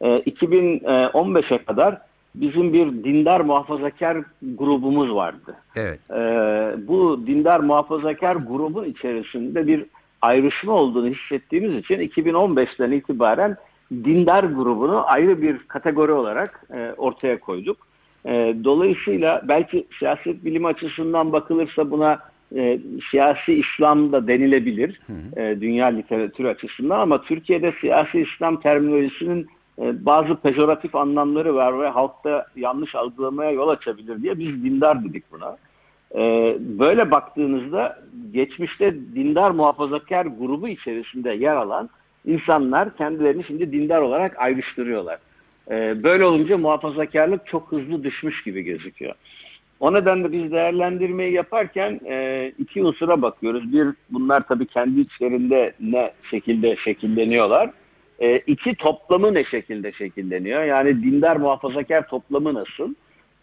E, 0.00 0.06
2015'e 0.06 1.58
kadar 1.58 1.98
bizim 2.36 2.72
bir 2.72 3.04
dindar 3.04 3.40
muhafazakar 3.40 4.18
grubumuz 4.42 5.14
vardı. 5.14 5.56
Evet. 5.76 6.00
Ee, 6.10 6.74
bu 6.88 7.26
dindar 7.26 7.60
muhafazakar 7.60 8.34
grubun 8.34 8.84
içerisinde 8.84 9.66
bir 9.66 9.84
ayrışma 10.22 10.72
olduğunu 10.72 11.08
hissettiğimiz 11.08 11.74
için 11.74 11.98
2015'ten 11.98 12.90
itibaren 12.90 13.56
dindar 13.92 14.44
grubunu 14.44 15.02
ayrı 15.06 15.42
bir 15.42 15.58
kategori 15.58 16.12
olarak 16.12 16.64
e, 16.74 16.94
ortaya 16.96 17.40
koyduk. 17.40 17.76
E, 18.26 18.54
dolayısıyla 18.64 19.42
belki 19.48 19.86
siyaset 19.98 20.44
bilimi 20.44 20.66
açısından 20.66 21.32
bakılırsa 21.32 21.90
buna 21.90 22.18
e, 22.54 22.78
siyasi 23.10 23.54
İslam 23.54 24.12
da 24.12 24.28
denilebilir 24.28 25.00
e, 25.36 25.60
dünya 25.60 25.86
literatürü 25.86 26.48
açısından 26.48 27.00
ama 27.00 27.22
Türkiye'de 27.22 27.72
siyasi 27.80 28.20
İslam 28.20 28.60
terminolojisinin 28.60 29.46
e, 29.78 30.06
bazı 30.06 30.36
pejoratif 30.36 30.94
anlamları 30.94 31.54
var 31.54 31.80
ve 31.80 31.88
halkta 31.88 32.46
yanlış 32.56 32.94
algılamaya 32.94 33.50
yol 33.50 33.68
açabilir 33.68 34.22
diye 34.22 34.38
biz 34.38 34.64
dindar 34.64 35.04
dedik 35.04 35.32
buna. 35.32 35.56
Ee, 36.14 36.56
böyle 36.60 37.10
baktığınızda 37.10 37.98
geçmişte 38.32 38.94
dindar 38.94 39.50
muhafazakar 39.50 40.26
grubu 40.26 40.68
içerisinde 40.68 41.30
yer 41.30 41.56
alan 41.56 41.90
insanlar 42.26 42.96
kendilerini 42.96 43.44
şimdi 43.44 43.72
dindar 43.72 44.00
olarak 44.00 44.38
ayrıştırıyorlar. 44.38 45.18
Ee, 45.70 46.02
böyle 46.02 46.24
olunca 46.24 46.58
muhafazakarlık 46.58 47.46
çok 47.46 47.72
hızlı 47.72 48.04
düşmüş 48.04 48.42
gibi 48.42 48.62
gözüküyor. 48.62 49.14
O 49.80 49.94
nedenle 49.94 50.32
biz 50.32 50.52
değerlendirmeyi 50.52 51.32
yaparken 51.32 52.00
e, 52.06 52.52
iki 52.58 52.84
unsura 52.84 53.22
bakıyoruz. 53.22 53.72
Bir, 53.72 53.88
bunlar 54.10 54.48
tabii 54.48 54.66
kendi 54.66 55.00
içlerinde 55.00 55.72
ne 55.80 56.12
şekilde 56.30 56.76
şekilleniyorlar. 56.76 57.70
E, 58.18 58.36
iki, 58.36 58.74
toplamı 58.74 59.34
ne 59.34 59.44
şekilde 59.44 59.92
şekilleniyor? 59.92 60.64
Yani 60.64 61.02
dindar 61.02 61.36
muhafazakar 61.36 62.08
toplamı 62.08 62.54
nasıl? 62.54 62.94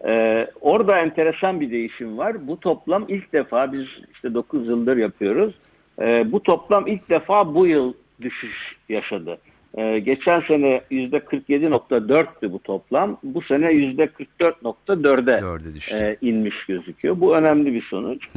Ee, 0.05 0.47
orada 0.61 0.99
enteresan 0.99 1.61
bir 1.61 1.71
değişim 1.71 2.17
var. 2.17 2.47
Bu 2.47 2.59
toplam 2.59 3.05
ilk 3.07 3.33
defa 3.33 3.73
biz 3.73 3.85
işte 4.13 4.33
9 4.33 4.67
yıldır 4.67 4.97
yapıyoruz. 4.97 5.53
Ee, 6.01 6.31
bu 6.31 6.43
toplam 6.43 6.87
ilk 6.87 7.09
defa 7.09 7.55
bu 7.55 7.67
yıl 7.67 7.93
düşüş 8.21 8.75
yaşadı. 8.89 9.37
Ee, 9.77 9.99
geçen 9.99 10.41
sene 10.41 10.81
%47.4'tü 10.91 12.51
bu 12.51 12.59
toplam. 12.59 13.17
Bu 13.23 13.41
sene 13.41 13.65
%44.4'e 13.65 15.41
Dörde 15.41 15.73
düştü. 15.73 15.95
e, 15.95 16.17
inmiş 16.27 16.65
gözüküyor. 16.65 17.19
Bu 17.19 17.35
önemli 17.35 17.73
bir 17.73 17.81
sonuç. 17.81 18.27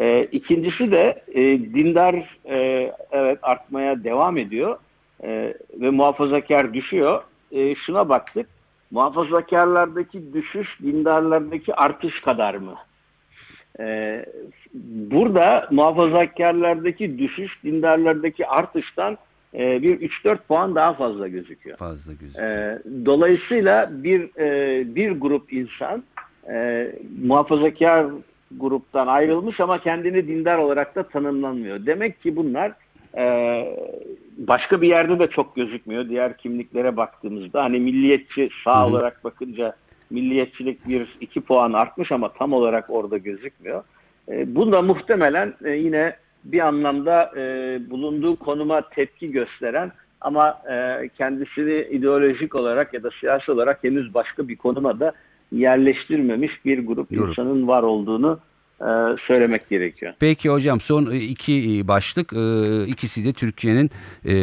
E, 0.00 0.24
ikincisi 0.24 0.92
de 0.92 1.22
e, 1.34 1.40
dindar 1.74 2.14
e, 2.48 2.56
evet 3.12 3.38
artmaya 3.42 4.04
devam 4.04 4.38
ediyor 4.38 4.78
E, 5.22 5.54
ve 5.80 5.90
muhafazakar 5.90 6.74
düşüyor. 6.74 7.22
E, 7.52 7.74
şuna 7.74 8.08
baktık. 8.08 8.46
Muhafazakarlardaki 8.90 10.32
düşüş 10.34 10.68
dindarlardaki 10.82 11.74
artış 11.74 12.20
kadar 12.20 12.54
mı? 12.54 12.74
E, 13.80 14.24
burada 15.10 15.68
muhafazakarlardaki 15.70 17.18
düşüş 17.18 17.64
dindarlardaki 17.64 18.46
artıştan 18.46 19.18
e, 19.54 19.82
bir 19.82 20.10
3-4 20.24 20.38
puan 20.48 20.74
daha 20.74 20.92
fazla 20.92 21.28
gözüküyor. 21.28 21.76
Fazla 21.76 22.12
gözüküyor. 22.12 22.48
E, 22.48 22.78
dolayısıyla 23.06 23.90
bir 23.92 24.38
e, 24.38 24.94
bir 24.94 25.10
grup 25.10 25.52
insan 25.52 26.04
e, 26.50 26.88
muhafazakar 27.22 28.06
gruptan 28.50 29.06
ayrılmış 29.06 29.60
ama 29.60 29.78
kendini 29.78 30.28
dindar 30.28 30.58
olarak 30.58 30.94
da 30.94 31.02
tanımlanmıyor. 31.02 31.86
Demek 31.86 32.22
ki 32.22 32.36
bunlar 32.36 32.72
e, 33.16 33.24
başka 34.38 34.80
bir 34.82 34.88
yerde 34.88 35.18
de 35.18 35.26
çok 35.26 35.56
gözükmüyor. 35.56 36.08
Diğer 36.08 36.36
kimliklere 36.36 36.96
baktığımızda 36.96 37.64
hani 37.64 37.80
milliyetçi 37.80 38.48
sağ 38.64 38.86
olarak 38.86 39.24
bakınca 39.24 39.76
milliyetçilik 40.10 40.88
bir 40.88 41.16
iki 41.20 41.40
puan 41.40 41.72
artmış 41.72 42.12
ama 42.12 42.32
tam 42.32 42.52
olarak 42.52 42.90
orada 42.90 43.18
gözükmüyor. 43.18 43.84
E, 44.28 44.54
bu 44.54 44.72
da 44.72 44.82
muhtemelen 44.82 45.54
e, 45.64 45.70
yine 45.70 46.16
bir 46.44 46.60
anlamda 46.60 47.32
e, 47.36 47.42
bulunduğu 47.90 48.36
konuma 48.36 48.88
tepki 48.88 49.30
gösteren 49.32 49.92
ama 50.20 50.62
e, 50.70 51.08
kendisini 51.18 51.86
ideolojik 51.90 52.54
olarak 52.54 52.94
ya 52.94 53.02
da 53.02 53.10
siyasi 53.20 53.52
olarak 53.52 53.84
henüz 53.84 54.14
başka 54.14 54.48
bir 54.48 54.56
konuma 54.56 55.00
da 55.00 55.12
yerleştirmemiş 55.52 56.64
bir 56.64 56.86
grup 56.86 57.10
Grup. 57.10 57.28
insanın 57.28 57.68
var 57.68 57.82
olduğunu 57.82 58.38
e, 58.80 58.86
söylemek 59.26 59.68
gerekiyor. 59.68 60.14
Peki 60.20 60.50
hocam 60.50 60.80
son 60.80 61.10
e, 61.10 61.16
iki 61.16 61.78
e, 61.78 61.88
başlık 61.88 62.32
ikisi 62.88 63.24
de 63.24 63.32
Türkiye'nin 63.32 63.90
e, 64.24 64.34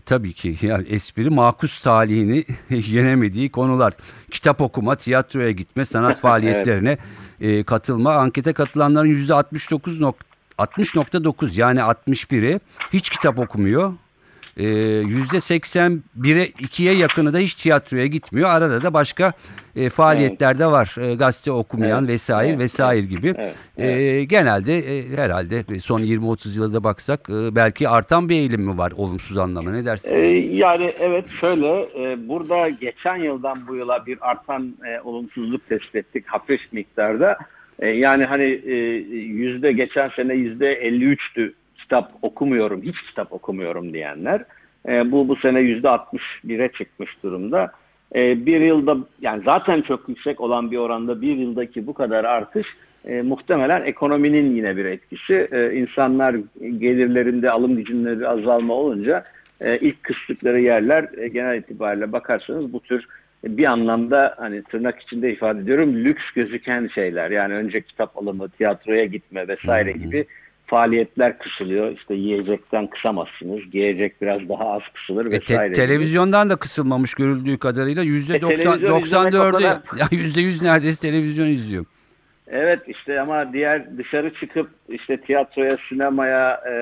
tabii 0.00 0.32
ki 0.32 0.54
yani 0.62 0.88
espri 0.88 1.30
makus 1.30 1.82
talihini 1.82 2.44
yenemediği 2.70 3.50
konular. 3.50 3.92
Kitap 4.30 4.60
okuma, 4.60 4.96
tiyatroya 4.96 5.50
gitme, 5.50 5.84
sanat 5.84 6.18
faaliyetlerine 6.20 6.98
e, 7.40 7.62
katılma. 7.62 8.12
Ankete 8.14 8.52
katılanların 8.52 9.08
%69 9.08 10.00
nok- 10.00 10.29
60.9 10.64 11.60
yani 11.60 11.78
61'i 11.80 12.60
hiç 12.92 13.10
kitap 13.10 13.38
okumuyor. 13.38 13.92
Ee, 14.56 14.62
%81'e 14.64 16.44
2'ye 16.44 16.94
yakını 16.94 17.32
da 17.32 17.38
hiç 17.38 17.54
tiyatroya 17.54 18.06
gitmiyor. 18.06 18.48
Arada 18.50 18.82
da 18.82 18.94
başka 18.94 19.32
e, 19.76 19.88
faaliyetler 19.88 20.58
de 20.58 20.66
var. 20.66 20.94
E, 21.00 21.14
gazete 21.14 21.52
okumayan 21.52 21.98
Evet, 22.04 22.10
vesaire 22.10 22.48
evet, 22.48 22.58
vesaire 22.60 23.06
gibi. 23.06 23.34
evet, 23.38 23.54
E, 23.76 24.24
genelde 24.24 24.78
e, 24.78 25.16
herhalde 25.16 25.80
son 25.80 26.00
20-30 26.00 26.56
yılda 26.56 26.72
da 26.72 26.84
baksak 26.84 27.30
e, 27.30 27.54
belki 27.54 27.88
artan 27.88 28.28
bir 28.28 28.34
eğilim 28.34 28.60
mi 28.62 28.78
var 28.78 28.92
olumsuz 28.96 29.38
anlamda 29.38 29.70
ne 29.70 29.84
dersiniz? 29.84 30.22
Ee, 30.22 30.26
yani 30.36 30.94
evet 31.00 31.24
şöyle 31.40 31.68
e, 31.82 32.28
burada 32.28 32.68
geçen 32.68 33.16
yıldan 33.16 33.68
bu 33.68 33.76
yıla 33.76 34.06
bir 34.06 34.18
artan 34.30 34.74
e, 34.86 35.00
olumsuzluk 35.00 35.68
tespit 35.68 35.94
ettik 35.94 36.24
hafif 36.26 36.60
miktarda. 36.72 37.38
E, 37.80 37.88
yani 37.88 38.24
hani 38.24 38.60
e, 38.66 38.74
yüzde 39.14 39.72
geçen 39.72 40.08
sene 40.08 40.34
yüzde 40.34 40.88
53'tü 40.88 41.52
kitap 41.76 42.12
okumuyorum 42.22 42.82
hiç 42.82 43.02
kitap 43.02 43.32
okumuyorum 43.32 43.92
diyenler. 43.92 44.44
E, 44.88 45.12
bu 45.12 45.28
bu 45.28 45.36
sene 45.36 45.60
yüzde 45.60 45.88
61'e 45.88 46.72
çıkmış 46.72 47.22
durumda. 47.22 47.72
Bir 48.14 48.60
yılda 48.60 48.96
yani 49.20 49.42
zaten 49.44 49.82
çok 49.82 50.08
yüksek 50.08 50.40
olan 50.40 50.70
bir 50.70 50.76
oranda 50.76 51.22
bir 51.22 51.36
yıldaki 51.36 51.86
bu 51.86 51.94
kadar 51.94 52.24
artış 52.24 52.66
e, 53.04 53.22
muhtemelen 53.22 53.82
ekonominin 53.82 54.56
yine 54.56 54.76
bir 54.76 54.84
etkisi. 54.84 55.48
E, 55.52 55.74
insanlar 55.74 56.36
gelirlerinde 56.78 57.50
alım 57.50 57.76
gücünde 57.76 58.28
azalma 58.28 58.74
olunca 58.74 59.24
e, 59.60 59.78
ilk 59.78 60.02
kıstıkları 60.02 60.60
yerler 60.60 61.08
e, 61.16 61.28
genel 61.28 61.58
itibariyle 61.58 62.12
bakarsanız 62.12 62.72
bu 62.72 62.80
tür 62.80 63.06
bir 63.44 63.64
anlamda 63.64 64.34
hani 64.38 64.62
tırnak 64.62 65.00
içinde 65.02 65.32
ifade 65.32 65.60
ediyorum 65.60 65.94
lüks 65.96 66.22
gözüken 66.34 66.90
şeyler. 66.94 67.30
Yani 67.30 67.54
önce 67.54 67.80
kitap 67.80 68.18
alımı, 68.18 68.48
tiyatroya 68.50 69.04
gitme 69.04 69.48
vesaire 69.48 69.92
gibi 69.92 70.26
faaliyetler 70.66 71.38
kısılıyor. 71.38 71.92
İşte 71.96 72.14
yiyecekten 72.14 72.86
kısamazsınız. 72.86 73.60
Giyecek 73.72 74.22
biraz 74.22 74.48
daha 74.48 74.64
az 74.72 74.82
kısılır 74.94 75.26
E, 75.26 75.30
te- 75.30 75.54
vesaire. 75.54 75.72
televizyondan 75.72 76.50
da 76.50 76.56
kısılmamış 76.56 77.14
görüldüğü 77.14 77.58
kadarıyla 77.58 78.02
yüzde 78.02 78.36
E, 78.36 78.40
televizyon 78.40 78.74
izlemek 79.02 79.34
o 79.34 79.38
94'ü 79.38 79.52
kadar- 79.52 79.80
ya 79.98 80.06
yüzde 80.10 80.40
yüz 80.40 80.62
neredeyse 80.62 81.08
televizyon 81.10 81.46
izliyor. 81.46 81.84
Evet 82.52 82.80
işte 82.86 83.20
ama 83.20 83.52
diğer 83.52 83.98
dışarı 83.98 84.34
çıkıp 84.34 84.70
işte 84.88 85.16
tiyatroya, 85.16 85.76
sinemaya, 85.88 86.60
e, 86.66 86.72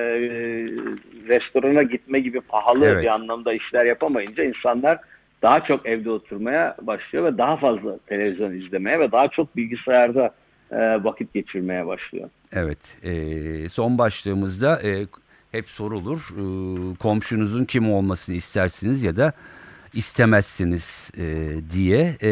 restorana 1.27 1.83
gitme 1.83 2.19
gibi 2.19 2.41
pahalı 2.41 2.85
Evet. 2.85 3.03
bir 3.03 3.07
anlamda 3.13 3.53
işler 3.53 3.85
yapamayınca 3.85 4.43
insanlar 4.43 4.97
daha 5.41 5.63
çok 5.63 5.85
evde 5.85 6.11
oturmaya 6.11 6.75
başlıyor 6.81 7.25
ve 7.25 7.37
daha 7.37 7.57
fazla 7.57 7.97
televizyon 8.07 8.53
izlemeye 8.53 8.99
ve 8.99 9.11
daha 9.11 9.27
çok 9.27 9.55
bilgisayarda 9.55 10.31
e, 10.71 10.77
vakit 11.03 11.33
geçirmeye 11.33 11.87
başlıyor. 11.87 12.29
Evet. 12.53 12.97
e, 13.03 13.69
son 13.69 13.97
başlığımızda 13.97 14.81
e, 14.81 15.05
hep 15.51 15.69
sorulur. 15.69 16.19
E, 16.31 16.43
komşunuzun 16.95 17.65
kim 17.65 17.91
olmasını 17.91 18.35
istersiniz 18.35 19.03
ya 19.03 19.17
da 19.17 19.33
istemezsiniz 19.93 21.11
e, 21.17 21.25
diye. 21.73 22.17
E, 22.23 22.29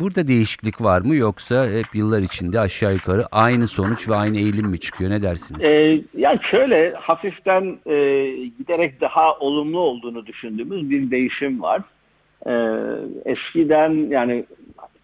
burada 0.00 0.26
değişiklik 0.26 0.82
var 0.82 1.00
mı 1.00 1.16
yoksa 1.16 1.70
hep 1.70 1.86
yıllar 1.94 2.22
içinde 2.22 2.60
aşağı 2.60 2.94
yukarı 2.94 3.26
aynı 3.32 3.66
sonuç 3.66 4.08
ve 4.08 4.14
aynı 4.14 4.38
eğilim 4.38 4.66
mi 4.66 4.80
çıkıyor? 4.80 5.10
Ne 5.10 5.22
dersiniz? 5.22 5.64
E, 5.64 6.02
yani 6.16 6.40
şöyle 6.50 6.94
hafiften 6.94 7.78
e, 7.86 7.94
giderek 8.58 9.00
daha 9.00 9.34
olumlu 9.38 9.78
olduğunu 9.78 10.26
düşündüğümüz 10.26 10.90
bir 10.90 11.10
değişim 11.10 11.62
var. 11.62 11.82
E, 12.46 12.52
eskiden 13.24 14.10
yani 14.10 14.44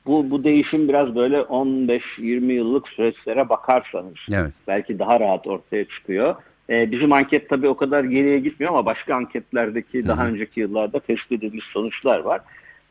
bu, 0.06 0.30
bu 0.30 0.44
değişim 0.44 0.88
biraz 0.88 1.14
böyle 1.14 1.36
15-20 1.36 2.52
yıllık 2.52 2.88
süreçlere 2.88 3.48
bakarsanız 3.48 4.14
Evet. 4.32 4.52
belki 4.66 4.98
daha 4.98 5.20
rahat 5.20 5.46
ortaya 5.46 5.84
çıkıyor. 5.84 6.34
Ee, 6.70 6.90
bizim 6.90 7.12
anket 7.12 7.48
tabii 7.48 7.68
o 7.68 7.76
kadar 7.76 8.04
geriye 8.04 8.38
gitmiyor 8.38 8.72
ama 8.72 8.86
başka 8.86 9.14
anketlerdeki 9.14 10.06
daha 10.06 10.26
önceki 10.26 10.60
yıllarda 10.60 11.00
tespit 11.00 11.32
edilmiş 11.32 11.64
sonuçlar 11.72 12.20
var. 12.20 12.40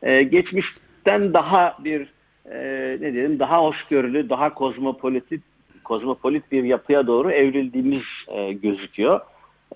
Ee, 0.02 0.22
geçmişten 0.22 1.34
daha 1.34 1.76
bir 1.84 2.08
e, 2.50 2.58
ne 3.00 3.12
diyelim 3.12 3.38
daha 3.38 3.62
hoşgörülü, 3.62 4.30
daha 4.30 4.54
kozmopolitik 4.54 5.42
kozmopolit 5.84 6.52
bir 6.52 6.64
yapıya 6.64 7.06
doğru 7.06 7.30
evrildiğimiz 7.30 8.02
e, 8.28 8.52
gözüküyor. 8.52 9.20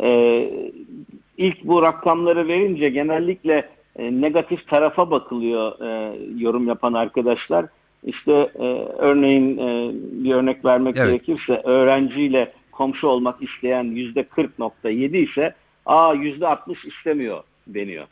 Ee, 0.02 0.50
ilk 1.36 1.64
bu 1.64 1.82
rakamları 1.82 2.48
verince 2.48 2.88
genellikle 2.88 3.68
e, 3.96 4.20
negatif 4.20 4.68
tarafa 4.68 5.10
bakılıyor 5.10 5.80
e, 5.80 6.18
yorum 6.38 6.68
yapan 6.68 6.92
arkadaşlar. 6.92 7.66
İşte 8.04 8.32
e, 8.54 8.66
örneğin 8.98 9.58
e, 9.58 9.90
bir 10.24 10.34
örnek 10.34 10.64
vermek 10.64 10.96
Evet. 10.96 11.06
gerekirse 11.06 11.62
öğrenciyle 11.64 12.52
komşu 12.72 13.06
olmak 13.06 13.42
isteyen 13.42 13.84
yüzde 13.84 14.20
40.7 14.20 15.16
ise 15.16 15.54
aa 15.86 16.14
yüzde 16.14 16.46
60 16.46 16.84
istemiyor 16.84 17.42
deniyor. 17.66 18.06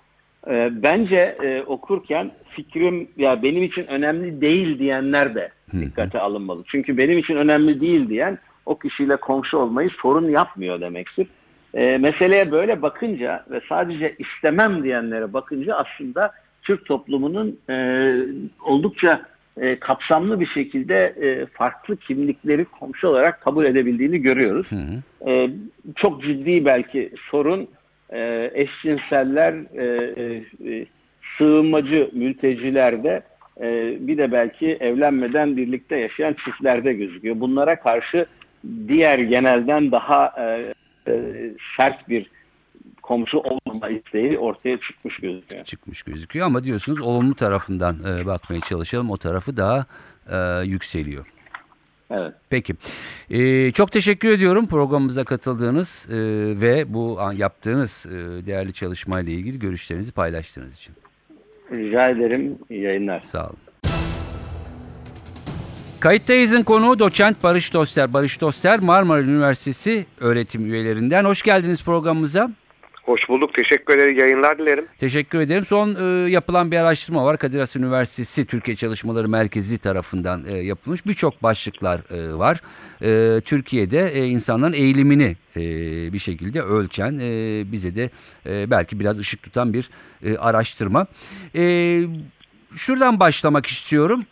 E, 0.50 0.82
bence 0.82 1.36
e, 1.42 1.62
okurken 1.62 2.30
fikrim 2.50 3.08
ya 3.16 3.42
benim 3.42 3.62
için 3.62 3.86
önemli 3.86 4.40
değil 4.40 4.78
diyenler 4.78 5.34
de 5.34 5.52
dikkate 5.80 6.20
alınmalı. 6.20 6.62
Çünkü 6.66 6.96
benim 6.96 7.18
için 7.18 7.36
önemli 7.36 7.80
değil 7.80 8.08
diyen 8.08 8.38
o 8.66 8.78
kişiyle 8.78 9.16
komşu 9.16 9.58
olmayı 9.58 9.90
sorun 9.90 10.28
yapmıyor 10.28 10.80
demektir. 10.80 11.26
E, 11.74 11.98
meseleye 11.98 12.50
böyle 12.52 12.82
bakınca 12.82 13.44
ve 13.50 13.60
sadece 13.68 14.16
istemem 14.18 14.84
diyenlere 14.84 15.32
bakınca 15.32 15.74
aslında 15.74 16.32
Türk 16.62 16.86
toplumunun 16.86 17.58
e, 17.70 18.14
oldukça 18.64 19.22
e, 19.60 19.78
kapsamlı 19.78 20.40
bir 20.40 20.46
şekilde 20.46 21.14
e, 21.20 21.46
farklı 21.46 21.96
kimlikleri 21.96 22.64
komşu 22.64 23.08
olarak 23.08 23.40
kabul 23.40 23.64
edebildiğini 23.64 24.18
görüyoruz. 24.18 24.66
E, 25.26 25.50
çok 25.96 26.22
ciddi 26.22 26.64
belki 26.64 27.12
sorun 27.30 27.68
e, 28.10 28.50
eşcinseller, 28.54 29.54
e, 29.74 29.84
e, 29.84 30.42
e, 30.72 30.86
sığınmacı 31.38 32.10
mültecilerde 32.12 33.22
e, 33.60 33.96
bir 34.00 34.18
de 34.18 34.32
belki 34.32 34.66
evlenmeden 34.80 35.56
birlikte 35.56 35.96
yaşayan 35.96 36.36
çiftlerde 36.44 36.92
gözüküyor. 36.92 37.40
Bunlara 37.40 37.80
karşı 37.80 38.26
diğer 38.88 39.18
genelden 39.18 39.92
daha 39.92 40.32
e, 40.38 40.74
e, 41.08 41.54
sert 41.76 42.08
bir 42.08 42.30
komşu 43.02 43.38
olmama 43.38 43.88
isteği 43.88 44.38
ortaya 44.38 44.78
çıkmış 44.80 45.16
gözüküyor. 45.16 45.64
çıkmış 45.64 46.02
gözüküyor 46.02 46.46
ama 46.46 46.64
diyorsunuz 46.64 47.00
olumlu 47.00 47.34
tarafından 47.34 47.96
e, 48.08 48.26
bakmaya 48.26 48.60
çalışalım. 48.60 49.10
O 49.10 49.16
tarafı 49.16 49.56
daha 49.56 49.86
e, 50.30 50.66
yükseliyor. 50.66 51.26
Evet. 52.10 52.32
Peki. 52.50 52.74
E, 53.30 53.70
çok 53.72 53.92
teşekkür 53.92 54.28
ediyorum 54.28 54.68
programımıza 54.68 55.24
katıldığınız 55.24 56.08
e, 56.10 56.16
ve 56.60 56.94
bu 56.94 57.18
yaptığınız 57.36 58.06
e, 58.06 58.46
değerli 58.46 58.72
çalışmayla 58.72 59.32
ilgili 59.32 59.58
görüşlerinizi 59.58 60.12
paylaştığınız 60.12 60.76
için. 60.76 60.94
Rica 61.72 62.08
ederim. 62.08 62.58
İyi 62.70 62.82
yayınlar. 62.82 63.20
Sağ 63.20 63.46
olun. 63.46 63.67
Kayıttayız'ın 66.00 66.62
konuğu 66.62 66.98
doçent 66.98 67.42
Barış 67.42 67.74
Doster. 67.74 68.12
Barış 68.12 68.40
Doster 68.40 68.80
Marmara 68.80 69.20
Üniversitesi 69.22 70.06
öğretim 70.20 70.66
üyelerinden. 70.66 71.24
Hoş 71.24 71.42
geldiniz 71.42 71.84
programımıza. 71.84 72.50
Hoş 73.02 73.28
bulduk. 73.28 73.54
Teşekkür 73.54 73.94
ederim. 73.94 74.18
Yayınlar 74.18 74.58
dilerim. 74.58 74.86
Teşekkür 74.98 75.40
ederim. 75.40 75.64
Son 75.64 75.94
e, 75.94 76.30
yapılan 76.30 76.70
bir 76.70 76.76
araştırma 76.76 77.24
var. 77.24 77.38
Kadir 77.38 77.58
Has 77.58 77.76
Üniversitesi 77.76 78.46
Türkiye 78.46 78.76
Çalışmaları 78.76 79.28
Merkezi 79.28 79.78
tarafından 79.78 80.44
e, 80.48 80.52
yapılmış. 80.56 81.06
Birçok 81.06 81.42
başlıklar 81.42 82.00
e, 82.10 82.34
var. 82.34 82.60
E, 83.02 83.40
Türkiye'de 83.40 84.12
e, 84.14 84.26
insanların 84.26 84.72
eğilimini 84.72 85.36
e, 85.56 85.62
bir 86.12 86.18
şekilde 86.18 86.62
ölçen, 86.62 87.18
e, 87.22 87.62
bize 87.72 87.94
de 87.94 88.10
e, 88.46 88.70
belki 88.70 89.00
biraz 89.00 89.18
ışık 89.18 89.42
tutan 89.42 89.72
bir 89.72 89.90
e, 90.24 90.36
araştırma. 90.36 91.06
E, 91.54 92.00
şuradan 92.76 93.20
başlamak 93.20 93.66
istiyorum. 93.66 94.24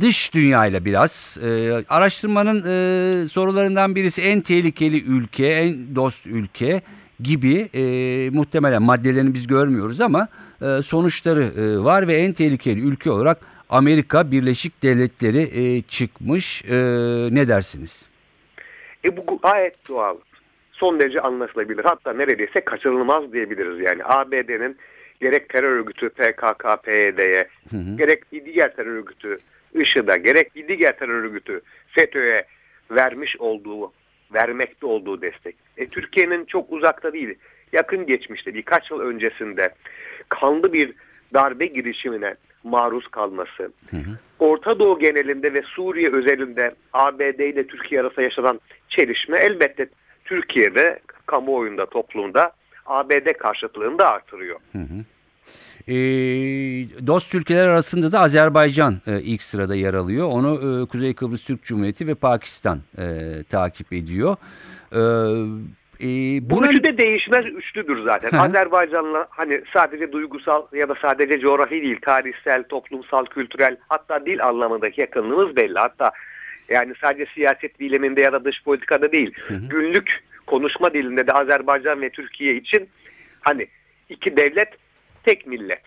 Dış 0.00 0.34
dünyayla 0.34 0.84
biraz. 0.84 1.38
E, 1.42 1.72
araştırmanın 1.88 2.58
e, 2.58 3.28
sorularından 3.28 3.94
birisi 3.94 4.22
en 4.22 4.40
tehlikeli 4.40 5.04
ülke, 5.04 5.46
en 5.46 5.94
dost 5.94 6.26
ülke 6.26 6.82
gibi 7.20 7.68
e, 7.74 7.82
muhtemelen 8.30 8.82
maddelerini 8.82 9.34
biz 9.34 9.46
görmüyoruz 9.46 10.00
ama 10.00 10.28
e, 10.62 10.82
sonuçları 10.82 11.42
e, 11.42 11.84
var 11.84 12.08
ve 12.08 12.14
en 12.14 12.32
tehlikeli 12.32 12.80
ülke 12.80 13.10
olarak 13.10 13.38
Amerika 13.70 14.30
Birleşik 14.30 14.82
Devletleri 14.82 15.42
e, 15.42 15.82
çıkmış. 15.82 16.64
E, 16.64 16.76
ne 17.30 17.48
dersiniz? 17.48 18.08
E 19.04 19.16
bu 19.16 19.38
gayet 19.42 19.88
doğal. 19.88 20.16
Son 20.72 21.00
derece 21.00 21.20
anlaşılabilir. 21.20 21.84
Hatta 21.84 22.12
neredeyse 22.12 22.60
kaçınılmaz 22.60 23.32
diyebiliriz 23.32 23.80
yani. 23.86 24.04
ABD'nin 24.04 24.76
gerek 25.20 25.48
terör 25.48 25.70
örgütü 25.70 26.08
PKK, 26.08 26.84
PYD'ye, 26.84 27.48
gerek 27.96 28.32
diğer 28.32 28.76
terör 28.76 28.96
örgütü 28.96 29.38
IŞİD'e, 29.74 30.16
gerek 30.16 30.54
diğer 30.68 30.98
terör 30.98 31.24
örgütü 31.24 31.60
FETÖ'ye 31.86 32.44
vermiş 32.90 33.36
olduğu, 33.36 33.92
vermekte 34.34 34.86
olduğu 34.86 35.22
destek. 35.22 35.56
E, 35.76 35.86
Türkiye'nin 35.86 36.44
çok 36.44 36.72
uzakta 36.72 37.12
değil, 37.12 37.34
yakın 37.72 38.06
geçmişte 38.06 38.54
birkaç 38.54 38.90
yıl 38.90 39.00
öncesinde 39.00 39.70
kanlı 40.28 40.72
bir 40.72 40.92
darbe 41.34 41.66
girişimine 41.66 42.34
maruz 42.64 43.08
kalması, 43.08 43.72
Orta 44.38 44.78
Doğu 44.78 44.98
genelinde 44.98 45.54
ve 45.54 45.62
Suriye 45.62 46.12
özelinde 46.12 46.74
ABD 46.92 47.40
ile 47.40 47.66
Türkiye 47.66 48.00
arasında 48.00 48.22
yaşanan 48.22 48.60
çelişme 48.88 49.38
elbette 49.38 49.86
Türkiye'de 50.24 51.00
kamuoyunda, 51.26 51.86
toplumda 51.86 52.52
ABD 52.86 53.32
karşıtlığını 53.38 53.98
da 53.98 54.08
artırıyor. 54.10 54.60
E, 55.90 55.96
dost 57.06 57.34
ülkeler 57.34 57.66
arasında 57.66 58.12
da 58.12 58.20
Azerbaycan 58.20 58.94
e, 59.06 59.20
ilk 59.20 59.42
sırada 59.42 59.74
yer 59.74 59.94
alıyor. 59.94 60.28
Onu 60.28 60.82
e, 60.82 60.86
Kuzey 60.86 61.14
Kıbrıs 61.14 61.44
Türk 61.44 61.62
Cumhuriyeti 61.62 62.06
ve 62.06 62.14
Pakistan 62.14 62.80
e, 62.98 63.04
takip 63.50 63.92
ediyor. 63.92 64.36
E, 64.92 64.98
e, 64.98 66.08
Bu 66.50 66.56
buna- 66.56 66.68
üçü 66.68 66.82
de 66.82 66.98
değişmez 66.98 67.44
üçlüdür 67.46 68.02
zaten. 68.04 68.30
Hı. 68.30 68.40
Azerbaycan'la 68.40 69.26
hani 69.30 69.60
sadece 69.72 70.12
duygusal 70.12 70.62
ya 70.72 70.88
da 70.88 70.94
sadece 71.02 71.40
coğrafi 71.40 71.82
değil, 71.82 71.98
tarihsel, 72.02 72.62
toplumsal, 72.62 73.24
kültürel 73.24 73.76
hatta 73.88 74.26
dil 74.26 74.44
anlamındaki 74.46 75.00
yakınlığımız 75.00 75.56
belli. 75.56 75.78
Hatta 75.78 76.10
yani 76.68 76.92
sadece 77.00 77.26
siyaset 77.34 77.80
biliminde 77.80 78.20
ya 78.20 78.32
da 78.32 78.44
dış 78.44 78.62
politikada 78.64 79.12
değil, 79.12 79.34
günlük 79.48 80.24
konuşma 80.46 80.94
dilinde 80.94 81.26
de 81.26 81.32
Azerbaycan 81.32 82.02
ve 82.02 82.10
Türkiye 82.10 82.56
için 82.56 82.88
hani 83.40 83.66
iki 84.08 84.36
devlet, 84.36 84.68
tek 85.24 85.46
millet 85.46 85.82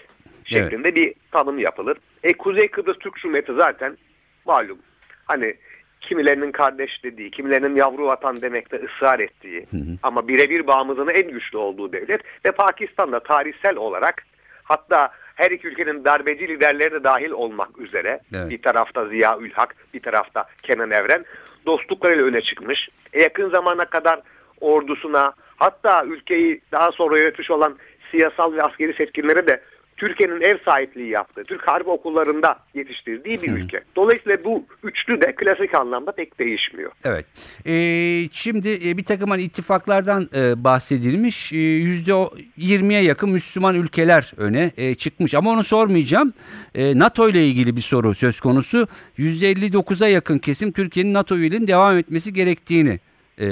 şeklinde 0.45 0.95
bir 0.95 1.13
tanım 1.31 1.59
yapılır. 1.59 1.97
E 2.23 2.33
Kuzey 2.33 2.67
Kıbrıs 2.67 2.97
Türk 2.99 3.15
Cumhuriyeti 3.15 3.53
zaten 3.53 3.97
malum. 4.45 4.77
Hani 5.25 5.55
kimilerinin 6.01 6.51
kardeş 6.51 7.03
dediği, 7.03 7.31
kimilerinin 7.31 7.75
yavru 7.75 8.05
vatan 8.07 8.41
demekte 8.41 8.81
ısrar 8.85 9.19
ettiği 9.19 9.65
ama 10.03 10.27
birebir 10.27 10.67
bağımlılığının 10.67 11.13
en 11.13 11.31
güçlü 11.31 11.57
olduğu 11.57 11.93
devlet 11.93 12.21
ve 12.45 12.51
Pakistan'da 12.51 13.19
tarihsel 13.19 13.75
olarak 13.75 14.23
hatta 14.63 15.09
her 15.35 15.51
iki 15.51 15.67
ülkenin 15.67 16.05
darbeci 16.05 16.47
liderleri 16.47 16.91
de 16.91 17.03
dahil 17.03 17.31
olmak 17.31 17.79
üzere 17.79 18.19
Evet. 18.35 18.49
bir 18.49 18.61
tarafta 18.61 19.05
Ziya 19.05 19.37
Ülhak, 19.37 19.75
bir 19.93 19.99
tarafta 19.99 20.45
Kenan 20.63 20.91
Evren 20.91 21.25
dostluklarıyla 21.65 22.25
öne 22.25 22.41
çıkmış. 22.41 22.89
E, 23.13 23.21
yakın 23.21 23.49
zamana 23.49 23.85
kadar 23.85 24.21
ordusuna 24.61 25.33
hatta 25.55 26.05
ülkeyi 26.05 26.61
daha 26.71 26.91
sonra 26.91 27.19
yönetmiş 27.19 27.51
olan 27.51 27.77
siyasal 28.17 28.53
ve 28.53 28.63
askeri 28.63 28.93
seçkinlere 28.93 29.47
de 29.47 29.61
Türkiye'nin 29.97 30.41
ev 30.41 30.57
sahipliği 30.65 31.09
yaptığı, 31.09 31.43
Türk 31.43 31.67
Harbi 31.67 31.89
Okullarında 31.89 32.59
yetiştirdiği 32.73 33.41
bir 33.41 33.51
ülke. 33.51 33.81
Dolayısıyla 33.95 34.43
bu 34.43 34.65
üçlü 34.83 35.21
de 35.21 35.35
klasik 35.35 35.75
anlamda 35.75 36.11
pek 36.11 36.39
değişmiyor. 36.39 36.91
Evet. 37.03 37.25
Ee, 37.65 38.29
şimdi 38.31 38.79
e, 38.89 38.97
bir 38.97 39.03
takım 39.03 39.29
hani 39.29 39.41
ittifaklardan 39.41 40.29
e, 40.35 40.63
bahsedilmiş. 40.63 41.53
E, 41.53 42.13
o- 42.13 42.33
20'ye 42.57 43.03
yakın 43.03 43.29
Müslüman 43.29 43.75
ülkeler 43.75 44.31
öne 44.37 44.71
e, 44.77 44.95
çıkmış. 44.95 45.33
Ama 45.33 45.51
onu 45.51 45.63
sormayacağım. 45.63 46.33
E, 46.75 46.99
NATO 46.99 47.29
ile 47.29 47.45
ilgili 47.47 47.75
bir 47.75 47.81
soru 47.81 48.13
söz 48.15 48.39
konusu. 48.39 48.87
Yüzde 49.17 49.51
59'a 49.51 50.07
yakın 50.07 50.37
kesim 50.37 50.71
Türkiye'nin 50.71 51.13
NATO 51.13 51.37
üyeliğinin 51.37 51.67
devam 51.67 51.97
etmesi 51.97 52.33
gerektiğini 52.33 52.99
e, 53.39 53.45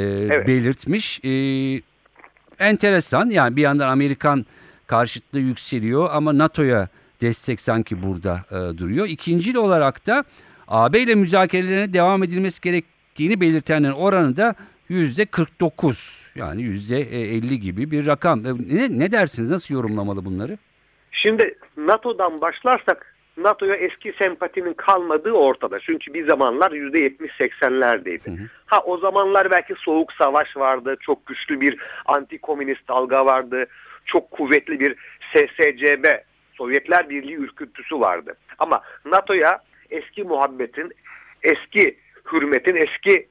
belirtmiş. 0.48 1.20
E, 1.24 1.30
enteresan. 2.62 3.30
Yani 3.30 3.56
bir 3.56 3.62
yandan 3.62 3.90
Amerikan 3.90 4.46
karşıtlığı 4.88 5.40
yükseliyor 5.40 6.10
ama 6.12 6.38
NATO'ya 6.38 6.88
destek 7.22 7.60
sanki 7.60 8.04
burada 8.04 8.46
e, 8.52 8.78
duruyor. 8.78 9.08
İkincil 9.10 9.56
olarak 9.56 10.08
da 10.08 10.24
AB 10.68 11.00
ile 11.00 11.16
müzakerelerine 11.16 11.94
devam 11.94 12.24
edilmesi 12.24 12.62
gerektiğini 12.62 13.42
belirtenlerin 13.42 13.94
oranı 13.94 14.38
da 14.38 14.56
yüzde 14.90 15.26
49 15.26 16.32
yani 16.36 16.62
yüzde 16.62 17.00
50 17.36 17.60
gibi 17.60 17.92
bir 17.92 18.06
rakam. 18.06 18.46
E, 18.46 18.50
Ne, 18.54 19.00
ne 19.00 19.12
dersiniz? 19.12 19.52
Nasıl 19.52 19.74
yorumlamalı 19.74 20.26
bunları? 20.26 20.58
Şimdi 21.12 21.56
NATO'dan 21.78 22.42
başlarsak 22.42 23.11
NATO'ya 23.38 23.76
eski 23.76 24.14
sempatinin 24.18 24.74
kalmadığı 24.74 25.32
ortada. 25.32 25.80
Çünkü 25.80 26.14
bir 26.14 26.28
zamanlar 26.28 26.72
%70-80'lerdeydi. 26.72 28.48
Ha 28.66 28.82
o 28.86 28.98
zamanlar 28.98 29.52
belki 29.52 29.74
soğuk 29.78 30.14
savaş 30.14 30.58
vardı, 30.58 30.96
çok 31.00 31.26
güçlü 31.26 31.62
bir 31.62 31.78
anti-komünist 32.06 32.88
dalga 32.88 33.26
vardı, 33.26 33.66
çok 34.06 34.32
kuvvetli 34.32 34.80
bir 34.80 34.96
SSCB, 35.34 36.06
Sovyetler 36.54 37.10
Birliği 37.10 37.36
ürkütüsü 37.36 38.00
vardı. 38.00 38.36
Ama 38.60 38.82
NATO'ya 39.06 39.60
eski 39.90 40.24
muhabbetin, 40.24 40.92
eski 41.44 41.98
hürmetin, 42.34 42.76
eski 42.76 43.28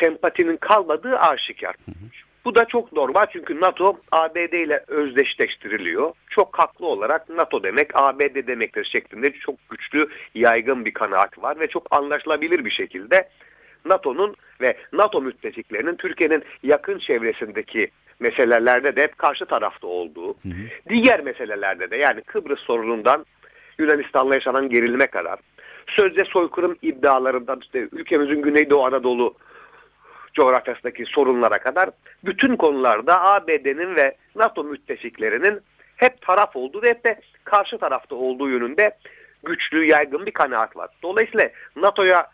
sempatinin 0.00 0.56
kalmadığı 0.56 1.18
aşikar. 1.18 1.74
Bu 2.44 2.54
da 2.54 2.64
çok 2.64 2.92
normal 2.92 3.26
çünkü 3.32 3.60
NATO 3.60 3.96
ABD 4.12 4.52
ile 4.52 4.84
özdeşleştiriliyor. 4.86 6.12
Çok 6.30 6.58
haklı 6.58 6.86
olarak 6.86 7.28
NATO 7.28 7.62
demek 7.62 7.90
ABD 7.94 8.46
demektir 8.46 8.84
şeklinde 8.92 9.32
çok 9.32 9.54
güçlü 9.70 10.08
yaygın 10.34 10.84
bir 10.84 10.94
kanaat 10.94 11.42
var 11.42 11.60
ve 11.60 11.66
çok 11.66 11.86
anlaşılabilir 11.90 12.64
bir 12.64 12.70
şekilde 12.70 13.28
NATO'nun 13.84 14.36
ve 14.60 14.76
NATO 14.92 15.20
müttefiklerinin 15.20 15.96
Türkiye'nin 15.96 16.44
yakın 16.62 16.98
çevresindeki 16.98 17.90
meselelerde 18.20 18.96
de 18.96 19.02
hep 19.02 19.18
karşı 19.18 19.46
tarafta 19.46 19.86
olduğu, 19.86 20.34
diğer 20.88 21.20
meselelerde 21.20 21.90
de 21.90 21.96
yani 21.96 22.20
Kıbrıs 22.20 22.60
sorunundan 22.60 23.26
Yunanistan'la 23.78 24.34
yaşanan 24.34 24.68
gerilime 24.68 25.06
kadar, 25.06 25.38
sözde 25.86 26.24
soykırım 26.24 26.76
iddialarından 26.82 27.60
işte 27.62 27.88
ülkemizin 27.92 28.42
Güneydoğu 28.42 28.84
Anadolu 28.84 29.34
coğrafyasındaki 30.34 31.04
sorunlara 31.04 31.58
kadar 31.58 31.90
bütün 32.24 32.56
konularda 32.56 33.20
ABD'nin 33.20 33.96
ve 33.96 34.16
NATO 34.36 34.64
müttefiklerinin 34.64 35.60
hep 35.96 36.22
taraf 36.22 36.56
olduğu 36.56 36.82
ve 36.82 36.88
hep 36.88 37.04
de 37.04 37.20
karşı 37.44 37.78
tarafta 37.78 38.14
olduğu 38.14 38.48
yönünde 38.48 38.90
güçlü, 39.44 39.86
yaygın 39.86 40.26
bir 40.26 40.32
kanaat 40.32 40.76
var. 40.76 40.88
Dolayısıyla 41.02 41.50
NATO'ya 41.76 42.26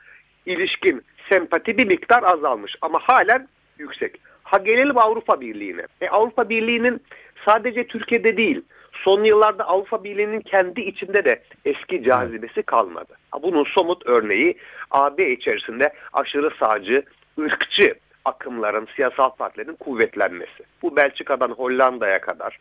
ilişkin 0.47 1.03
sempati 1.29 1.79
bir 1.79 1.87
miktar 1.87 2.23
azalmış 2.23 2.77
ama 2.83 2.99
halen 2.99 3.49
yüksek. 3.79 4.21
Ha 4.43 4.59
gelelim 4.59 4.99
Avrupa 4.99 5.41
Birliği'ne. 5.41 5.83
E, 6.01 6.09
Avrupa 6.09 6.49
Birliği'nin 6.49 7.03
sadece 7.45 7.87
Türkiye'de 7.87 8.37
değil, 8.37 8.63
son 8.93 9.25
yıllarda 9.25 9.65
Avrupa 9.65 10.05
Birliği'nin 10.05 10.41
kendi 10.41 10.81
içinde 10.81 11.25
de 11.25 11.43
eski 11.65 12.03
cazibesi 12.05 12.63
kalmadı. 12.63 13.15
Bunun 13.43 13.65
somut 13.65 14.07
örneği 14.07 14.59
AB 14.91 15.33
içerisinde 15.33 15.93
aşırı 16.13 16.51
sağcı, 16.61 17.03
ırkçı 17.39 17.95
akımların, 18.25 18.89
siyasal 18.97 19.31
partilerin 19.31 19.77
kuvvetlenmesi. 19.77 20.65
Bu 20.83 20.97
Belçika'dan 20.97 21.51
Hollanda'ya 21.51 22.21
kadar, 22.21 22.59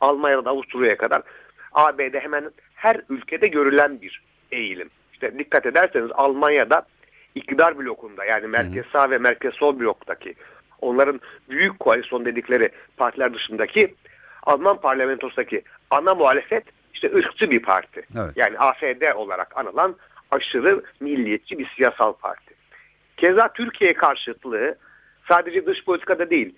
Almanya'dan 0.00 0.50
Avusturya'ya 0.50 0.96
kadar 0.96 1.22
AB'de 1.72 2.20
hemen 2.20 2.50
her 2.74 3.00
ülkede 3.08 3.48
görülen 3.48 4.00
bir 4.00 4.22
eğilim. 4.52 4.90
İşte 5.12 5.38
dikkat 5.38 5.66
ederseniz 5.66 6.10
Almanya'da 6.14 6.86
iktidar 7.34 7.78
blokunda 7.78 8.24
yani 8.24 8.46
merkez 8.46 8.86
sağ 8.92 9.10
ve 9.10 9.18
merkez 9.18 9.54
sol 9.54 9.80
bloktaki 9.80 10.34
onların 10.80 11.20
büyük 11.50 11.80
koalisyon 11.80 12.24
dedikleri 12.24 12.70
partiler 12.96 13.34
dışındaki 13.34 13.94
Alman 14.42 14.80
parlamentosundaki 14.80 15.62
ana 15.90 16.14
muhalefet 16.14 16.64
işte 16.94 17.14
ırkçı 17.14 17.50
bir 17.50 17.62
parti. 17.62 18.02
Evet. 18.18 18.32
Yani 18.36 18.58
AFD 18.58 19.16
olarak 19.16 19.56
anılan 19.56 19.96
aşırı 20.30 20.82
milliyetçi 21.00 21.58
bir 21.58 21.72
siyasal 21.76 22.12
parti. 22.12 22.51
Keza 23.16 23.48
Türkiye 23.52 23.94
karşıtlığı 23.94 24.74
sadece 25.28 25.66
dış 25.66 25.84
politikada 25.84 26.30
değil, 26.30 26.54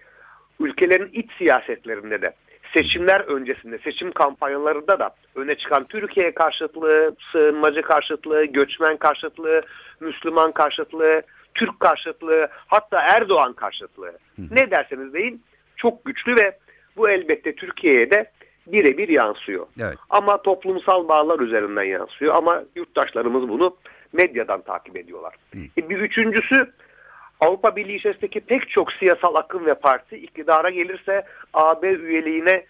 ülkelerin 0.60 1.10
iç 1.12 1.30
siyasetlerinde 1.38 2.22
de, 2.22 2.34
seçimler 2.74 3.20
öncesinde, 3.20 3.78
seçim 3.78 4.12
kampanyalarında 4.12 4.98
da 4.98 5.14
öne 5.34 5.54
çıkan 5.54 5.84
Türkiye 5.84 6.34
karşıtlığı, 6.34 7.16
sığınmacı 7.32 7.82
karşıtlığı, 7.82 8.44
göçmen 8.44 8.96
karşıtlığı, 8.96 9.62
Müslüman 10.00 10.52
karşıtlığı, 10.52 11.22
Türk 11.54 11.80
karşıtlığı, 11.80 12.48
hatta 12.66 13.00
Erdoğan 13.00 13.52
karşıtlığı. 13.52 14.12
Ne 14.50 14.70
derseniz 14.70 15.14
deyin 15.14 15.42
çok 15.76 16.04
güçlü 16.04 16.36
ve 16.36 16.58
bu 16.96 17.10
elbette 17.10 17.54
Türkiye'ye 17.54 18.10
de 18.10 18.30
birebir 18.66 19.08
yansıyor. 19.08 19.66
Evet. 19.80 19.98
Ama 20.10 20.42
toplumsal 20.42 21.08
bağlar 21.08 21.40
üzerinden 21.40 21.82
yansıyor. 21.82 22.34
Ama 22.34 22.64
yurttaşlarımız 22.76 23.48
bunu 23.48 23.76
medyadan 24.14 24.62
takip 24.62 24.96
ediyorlar. 24.96 25.34
E, 25.78 25.88
bir 25.88 25.98
üçüncüsü 25.98 26.72
Avrupa 27.40 27.76
Birliği 27.76 27.96
içerisindeki 27.96 28.40
pek 28.40 28.70
çok 28.70 28.92
siyasal 28.92 29.34
akım 29.34 29.66
ve 29.66 29.74
parti 29.74 30.16
iktidara 30.16 30.70
gelirse 30.70 31.24
AB 31.54 31.92
üyeliğine 31.92 32.64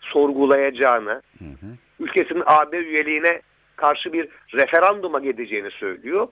sorgulayacağını, 0.00 1.22
ülkesinin 2.00 2.42
AB 2.46 2.78
üyeliğine 2.78 3.40
karşı 3.76 4.12
bir 4.12 4.28
referanduma 4.54 5.20
gideceğini 5.20 5.70
söylüyor. 5.70 6.28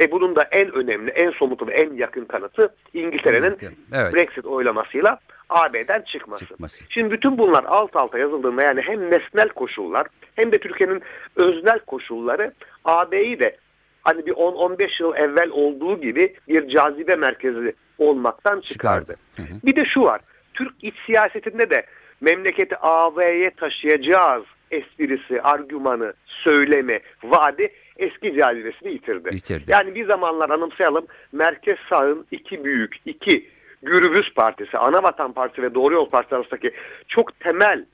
E 0.00 0.10
bunun 0.10 0.36
da 0.36 0.42
en 0.42 0.74
önemli, 0.74 1.10
en 1.10 1.30
somutu 1.30 1.66
ve 1.66 1.72
en 1.72 1.94
yakın 1.94 2.24
kanıtı 2.24 2.74
İngiltere'nin 2.94 3.56
Evet. 3.92 4.14
Brexit 4.14 4.46
oylamasıyla 4.46 5.18
AB'den 5.48 6.02
çıkması. 6.02 6.46
Çıkması. 6.46 6.84
Şimdi 6.88 7.10
bütün 7.10 7.38
bunlar 7.38 7.64
alt 7.64 7.96
alta 7.96 8.18
yazıldığında 8.18 8.62
yani 8.62 8.80
hem 8.80 9.10
nesnel 9.10 9.48
koşullar 9.48 10.06
hem 10.36 10.52
de 10.52 10.58
Türkiye'nin 10.58 11.02
öznel 11.36 11.78
koşulları 11.78 12.52
AB'yi 12.84 13.40
de 13.40 13.56
hani 14.02 14.26
bir 14.26 14.32
10-15 14.32 15.02
yıl 15.02 15.14
evvel 15.16 15.50
olduğu 15.50 16.00
gibi 16.00 16.34
bir 16.48 16.68
cazibe 16.68 17.16
merkezi 17.16 17.74
olmaktan 17.98 18.60
çıkardı. 18.60 19.16
Hı 19.36 19.42
hı. 19.42 19.54
Bir 19.64 19.76
de 19.76 19.84
şu 19.84 20.02
var. 20.02 20.20
Türk 20.54 20.74
iç 20.82 20.94
siyasetinde 21.06 21.70
de 21.70 21.86
memleketi 22.20 22.76
AB'ye 22.80 23.50
taşıyacağız 23.50 24.44
esprisi, 24.70 25.42
argümanı, 25.42 26.12
söylemi, 26.26 27.00
vaadi 27.24 27.72
eski 27.96 28.34
cazibesini 28.36 28.92
yitirdi. 28.92 29.34
Yitirdi. 29.34 29.64
Yani 29.68 29.94
bir 29.94 30.06
zamanlar 30.06 30.50
anımsayalım 30.50 31.06
merkez 31.32 31.78
sağın 31.90 32.26
iki 32.30 32.64
büyük, 32.64 32.96
iki 33.06 33.48
Gürbüz 33.82 34.34
Partisi, 34.34 34.78
Anavatan 34.78 35.32
Partisi 35.32 35.62
ve 35.62 35.74
Doğru 35.74 35.94
Yol 35.94 36.10
Partisi 36.10 36.36
arasındaki 36.36 36.70
çok 37.08 37.40
temel 37.40 37.84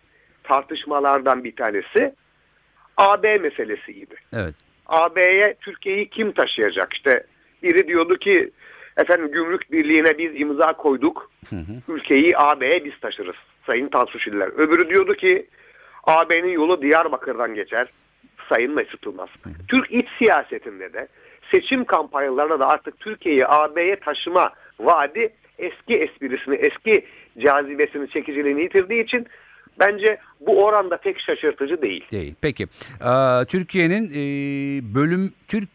tartışmalardan 0.45 1.45
bir 1.45 1.57
tanesi 1.57 2.15
AB 2.97 3.39
meselesiydi. 3.39 4.15
Evet. 4.33 4.55
AB'ye 4.89 5.57
Türkiye'yi 5.61 6.11
kim 6.11 6.33
taşıyacak? 6.33 6.95
İşte 6.95 7.25
biri 7.63 7.89
diyordu 7.89 8.17
ki 8.17 8.51
efendim 8.97 9.33
gümrük 9.33 9.73
birliğine 9.73 10.19
biz 10.19 10.41
imza 10.41 10.73
koyduk. 10.73 11.31
Ülkeyi 11.89 12.39
AB'ye 12.39 12.85
biz 12.85 13.01
taşırız. 13.01 13.37
Sayın 13.67 13.89
Tansu 13.89 14.19
Çiller. 14.19 14.49
Öbürü 14.49 14.89
diyordu 14.91 15.15
ki 15.15 15.47
AB'nin 16.05 16.53
yolu 16.53 16.83
Diyarbakır'dan 16.83 17.55
geçer. 17.55 17.89
Sayın 18.49 18.75
Mesut 18.75 19.07
Yılmaz. 19.07 19.29
Türk 19.69 19.93
iç 19.93 20.09
siyasetinde 20.19 20.93
de 20.93 21.09
seçim 21.51 21.85
kampanyalarında 21.85 22.61
da 22.61 22.69
artık 22.69 23.01
Türkiye'yi 23.01 23.47
AB'ye 23.47 23.97
taşıma 23.97 24.51
vaadi 24.81 25.33
eski 25.59 25.95
esprisini, 25.95 26.55
eski 26.55 27.07
cazibesini, 27.39 28.11
çekiciliğini 28.11 28.63
yitirdiği 28.63 29.05
için 29.05 29.27
bence 29.79 30.19
bu 30.41 30.65
oranda 30.65 30.97
pek 30.97 31.21
şaşırtıcı 31.21 31.83
değil. 31.83 32.05
Değil. 32.11 32.35
Peki. 32.41 32.67
Ee, 33.01 33.45
Türkiye'nin 33.45 34.11
e, 34.11 34.95
bölüm 34.95 35.33
Türk 35.49 35.69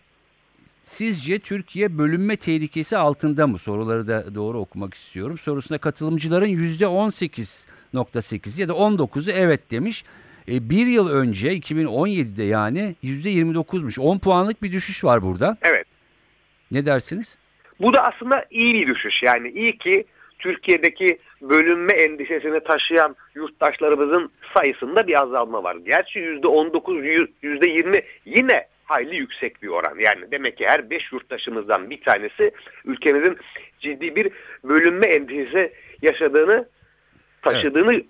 Sizce 0.83 1.39
Türkiye 1.39 1.97
bölünme 1.97 2.35
tehlikesi 2.35 2.97
altında 2.97 3.47
mı? 3.47 3.57
Soruları 3.57 4.07
da 4.07 4.35
doğru 4.35 4.59
okumak 4.59 4.93
istiyorum. 4.93 5.37
Sorusuna 5.37 5.77
katılımcıların 5.77 6.47
yüzde 6.47 6.85
18.8 6.85 8.61
ya 8.61 8.67
da 8.67 8.73
19'u 8.73 9.31
evet 9.31 9.71
demiş. 9.71 10.03
E, 10.47 10.69
bir 10.69 10.85
yıl 10.85 11.09
önce 11.09 11.49
2017'de 11.57 12.43
yani 12.43 12.95
%29'muş. 13.03 13.99
10 13.99 14.19
puanlık 14.19 14.63
bir 14.63 14.71
düşüş 14.71 15.03
var 15.03 15.21
burada. 15.21 15.57
Evet. 15.61 15.85
Ne 16.71 16.85
dersiniz? 16.85 17.37
Bu 17.81 17.93
da 17.93 18.03
aslında 18.03 18.45
iyi 18.51 18.73
bir 18.73 18.95
düşüş. 18.95 19.23
Yani 19.23 19.49
iyi 19.49 19.77
ki 19.77 20.05
Türkiye'deki 20.39 21.19
bölünme 21.41 21.93
endişesini 21.93 22.59
taşıyan 22.59 23.15
yurttaşlarımızın 23.35 24.31
sayısında 24.53 25.07
bir 25.07 25.21
azalma 25.21 25.63
var. 25.63 25.75
Gerçi 25.75 26.19
%19, 26.19 27.27
%20 27.43 28.03
yine 28.25 28.67
hayli 28.85 29.15
yüksek 29.15 29.63
bir 29.63 29.67
oran. 29.67 29.99
Yani 29.99 30.31
demek 30.31 30.57
ki 30.57 30.67
her 30.67 30.89
5 30.89 31.11
yurttaşımızdan 31.11 31.89
bir 31.89 32.01
tanesi 32.01 32.51
ülkemizin 32.85 33.37
ciddi 33.79 34.15
bir 34.15 34.29
bölünme 34.63 35.07
endişesi 35.07 35.73
yaşadığını, 36.01 36.65
taşıdığını 37.41 38.01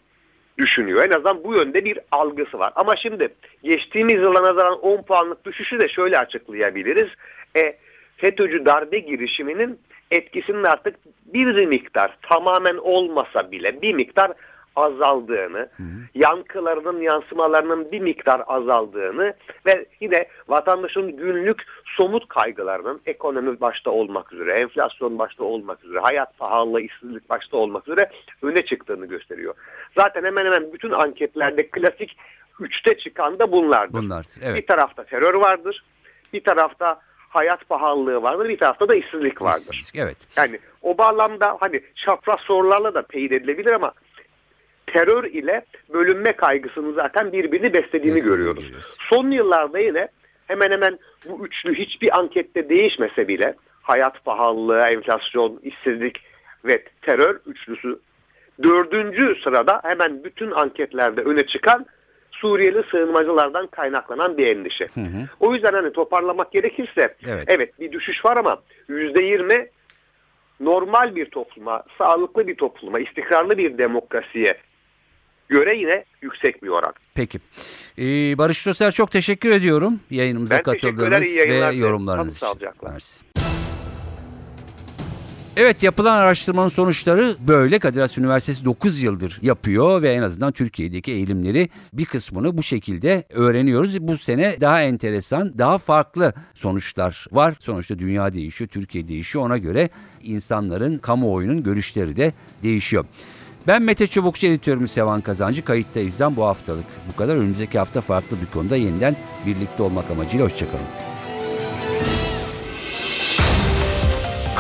düşünüyor. 0.57 1.03
En 1.03 1.11
azından 1.11 1.43
bu 1.43 1.55
yönde 1.55 1.85
bir 1.85 1.99
algısı 2.11 2.59
var. 2.59 2.73
Ama 2.75 2.95
şimdi 2.95 3.29
geçtiğimiz 3.63 4.15
yıla 4.15 4.43
nazaran 4.43 4.79
10 4.79 5.01
puanlık 5.01 5.45
düşüşü 5.45 5.79
de 5.79 5.89
şöyle 5.89 6.19
açıklayabiliriz. 6.19 7.09
E, 7.57 7.77
FETÖ'cü 8.17 8.65
darbe 8.65 8.99
girişiminin 8.99 9.79
etkisinin 10.11 10.63
artık 10.63 10.95
bir 11.33 11.65
miktar 11.65 12.17
tamamen 12.21 12.77
olmasa 12.77 13.51
bile 13.51 13.81
bir 13.81 13.93
miktar 13.93 14.31
azaldığını, 14.75 15.69
yankılarının 16.15 17.01
yansımalarının 17.01 17.91
bir 17.91 17.99
miktar 17.99 18.41
azaldığını 18.47 19.33
ve 19.65 19.85
yine 19.99 20.25
vatandaşın 20.47 21.17
günlük 21.17 21.63
somut 21.85 22.27
kaygılarının 22.27 23.01
ekonomi 23.05 23.61
başta 23.61 23.91
olmak 23.91 24.33
üzere, 24.33 24.51
enflasyon 24.51 25.19
başta 25.19 25.43
olmak 25.43 25.83
üzere, 25.83 25.99
hayat 25.99 26.37
pahalılığı, 26.37 26.81
işsizlik 26.81 27.29
başta 27.29 27.57
olmak 27.57 27.87
üzere 27.87 28.09
öne 28.41 28.65
çıktığını 28.65 29.05
gösteriyor. 29.05 29.53
Zaten 29.95 30.23
hemen 30.23 30.45
hemen 30.45 30.73
bütün 30.73 30.91
anketlerde 30.91 31.69
klasik 31.69 32.17
üçte 32.59 32.97
çıkan 32.97 33.39
da 33.39 33.51
bunlardır. 33.51 33.93
Bunlardır, 33.93 34.41
evet. 34.41 34.55
Bir 34.55 34.67
tarafta 34.67 35.03
terör 35.03 35.33
vardır, 35.33 35.83
bir 36.33 36.43
tarafta 36.43 37.01
hayat 37.31 37.69
pahalılığı 37.69 38.21
vardır, 38.21 38.49
bir 38.49 38.57
tarafta 38.57 38.87
da 38.87 38.95
işsizlik 38.95 39.41
vardır. 39.41 39.91
Evet. 39.95 40.17
Yani 40.37 40.59
o 40.81 40.97
bağlamda 40.97 41.57
hani 41.59 41.81
çapraz 41.95 42.39
sorularla 42.39 42.93
da 42.93 43.01
teyit 43.01 43.31
edilebilir 43.31 43.71
ama 43.71 43.91
terör 44.87 45.23
ile 45.23 45.65
bölünme 45.93 46.31
kaygısını 46.31 46.93
zaten 46.93 47.31
birbirini 47.31 47.73
beslediğini 47.73 48.21
görüyoruz. 48.21 48.63
görüyoruz. 48.63 48.97
Son 49.09 49.31
yıllarda 49.31 49.79
yine 49.79 50.07
hemen 50.47 50.71
hemen 50.71 50.99
bu 51.29 51.45
üçlü 51.45 51.75
hiçbir 51.75 52.19
ankette 52.19 52.69
değişmese 52.69 53.27
bile 53.27 53.55
hayat 53.81 54.25
pahalılığı, 54.25 54.79
enflasyon, 54.79 55.59
işsizlik 55.63 56.17
ve 56.65 56.83
terör 57.01 57.39
üçlüsü 57.45 57.99
dördüncü 58.63 59.35
sırada 59.43 59.79
hemen 59.83 60.23
bütün 60.23 60.51
anketlerde 60.51 61.21
öne 61.21 61.45
çıkan 61.45 61.85
Suriyeli 62.41 62.83
sığınmacılardan 62.91 63.67
kaynaklanan 63.67 64.37
bir 64.37 64.47
endişe. 64.47 64.87
O 65.39 65.53
yüzden 65.53 65.73
hani 65.73 65.93
toparlamak 65.93 66.51
gerekirse 66.51 67.13
Evet. 67.27 67.43
evet 67.47 67.79
bir 67.79 67.91
düşüş 67.91 68.25
var 68.25 68.37
ama 68.37 68.61
yüzde 68.87 69.23
yirmi 69.23 69.67
normal 70.59 71.15
bir 71.15 71.25
topluma, 71.25 71.83
sağlıklı 71.97 72.47
bir 72.47 72.55
topluma, 72.55 72.99
istikrarlı 72.99 73.57
bir 73.57 73.77
demokrasiye 73.77 74.57
göre 75.49 75.77
yine 75.77 76.05
yüksek 76.21 76.63
bir 76.63 76.67
oran. 76.67 76.93
Peki. 77.15 77.39
Ee, 77.97 78.37
Barış 78.37 78.63
Toser 78.63 78.91
çok 78.91 79.11
teşekkür 79.11 79.51
ediyorum 79.51 79.99
yayınımıza 80.09 80.55
Ben 80.55 80.63
katıldığınız 80.63 81.37
ve 81.37 81.75
yorumlarınız 81.75 82.37
için. 82.37 82.69
Mersi. 82.83 83.30
Evet 85.57 85.83
yapılan 85.83 86.17
araştırmanın 86.17 86.69
sonuçları 86.69 87.35
böyle. 87.47 87.79
Kadir 87.79 88.01
Has 88.01 88.17
Üniversitesi 88.17 88.65
9 88.65 89.01
yıldır 89.01 89.39
yapıyor 89.41 90.01
ve 90.01 90.11
en 90.11 90.21
azından 90.21 90.51
Türkiye'deki 90.51 91.11
eğilimleri 91.11 91.69
bir 91.93 92.05
kısmını 92.05 92.57
bu 92.57 92.63
şekilde 92.63 93.23
öğreniyoruz. 93.29 94.01
Bu 94.01 94.17
sene 94.17 94.61
daha 94.61 94.81
enteresan, 94.81 95.57
daha 95.57 95.77
farklı 95.77 96.33
sonuçlar 96.53 97.27
var. 97.31 97.55
Sonuçta 97.59 97.99
dünya 97.99 98.33
değişiyor, 98.33 98.67
Türkiye 98.67 99.07
değişiyor. 99.07 99.45
Ona 99.45 99.57
göre 99.57 99.89
insanların, 100.23 100.97
kamuoyunun 100.97 101.63
görüşleri 101.63 102.17
de 102.17 102.33
değişiyor. 102.63 103.05
Ben 103.67 103.83
Mete 103.83 104.07
Çubukçu 104.07 104.47
editörümüz 104.47 104.91
Sevan 104.91 105.21
Kazancı. 105.21 105.65
Kayıttayız'dan 105.65 106.35
bu 106.35 106.43
haftalık 106.43 106.85
bu 107.13 107.15
kadar. 107.15 107.35
Önümüzdeki 107.35 107.79
hafta 107.79 108.01
farklı 108.01 108.41
bir 108.41 108.53
konuda 108.53 108.75
yeniden 108.75 109.15
birlikte 109.45 109.83
olmak 109.83 110.11
amacıyla 110.11 110.45
hoşçakalın. 110.45 111.10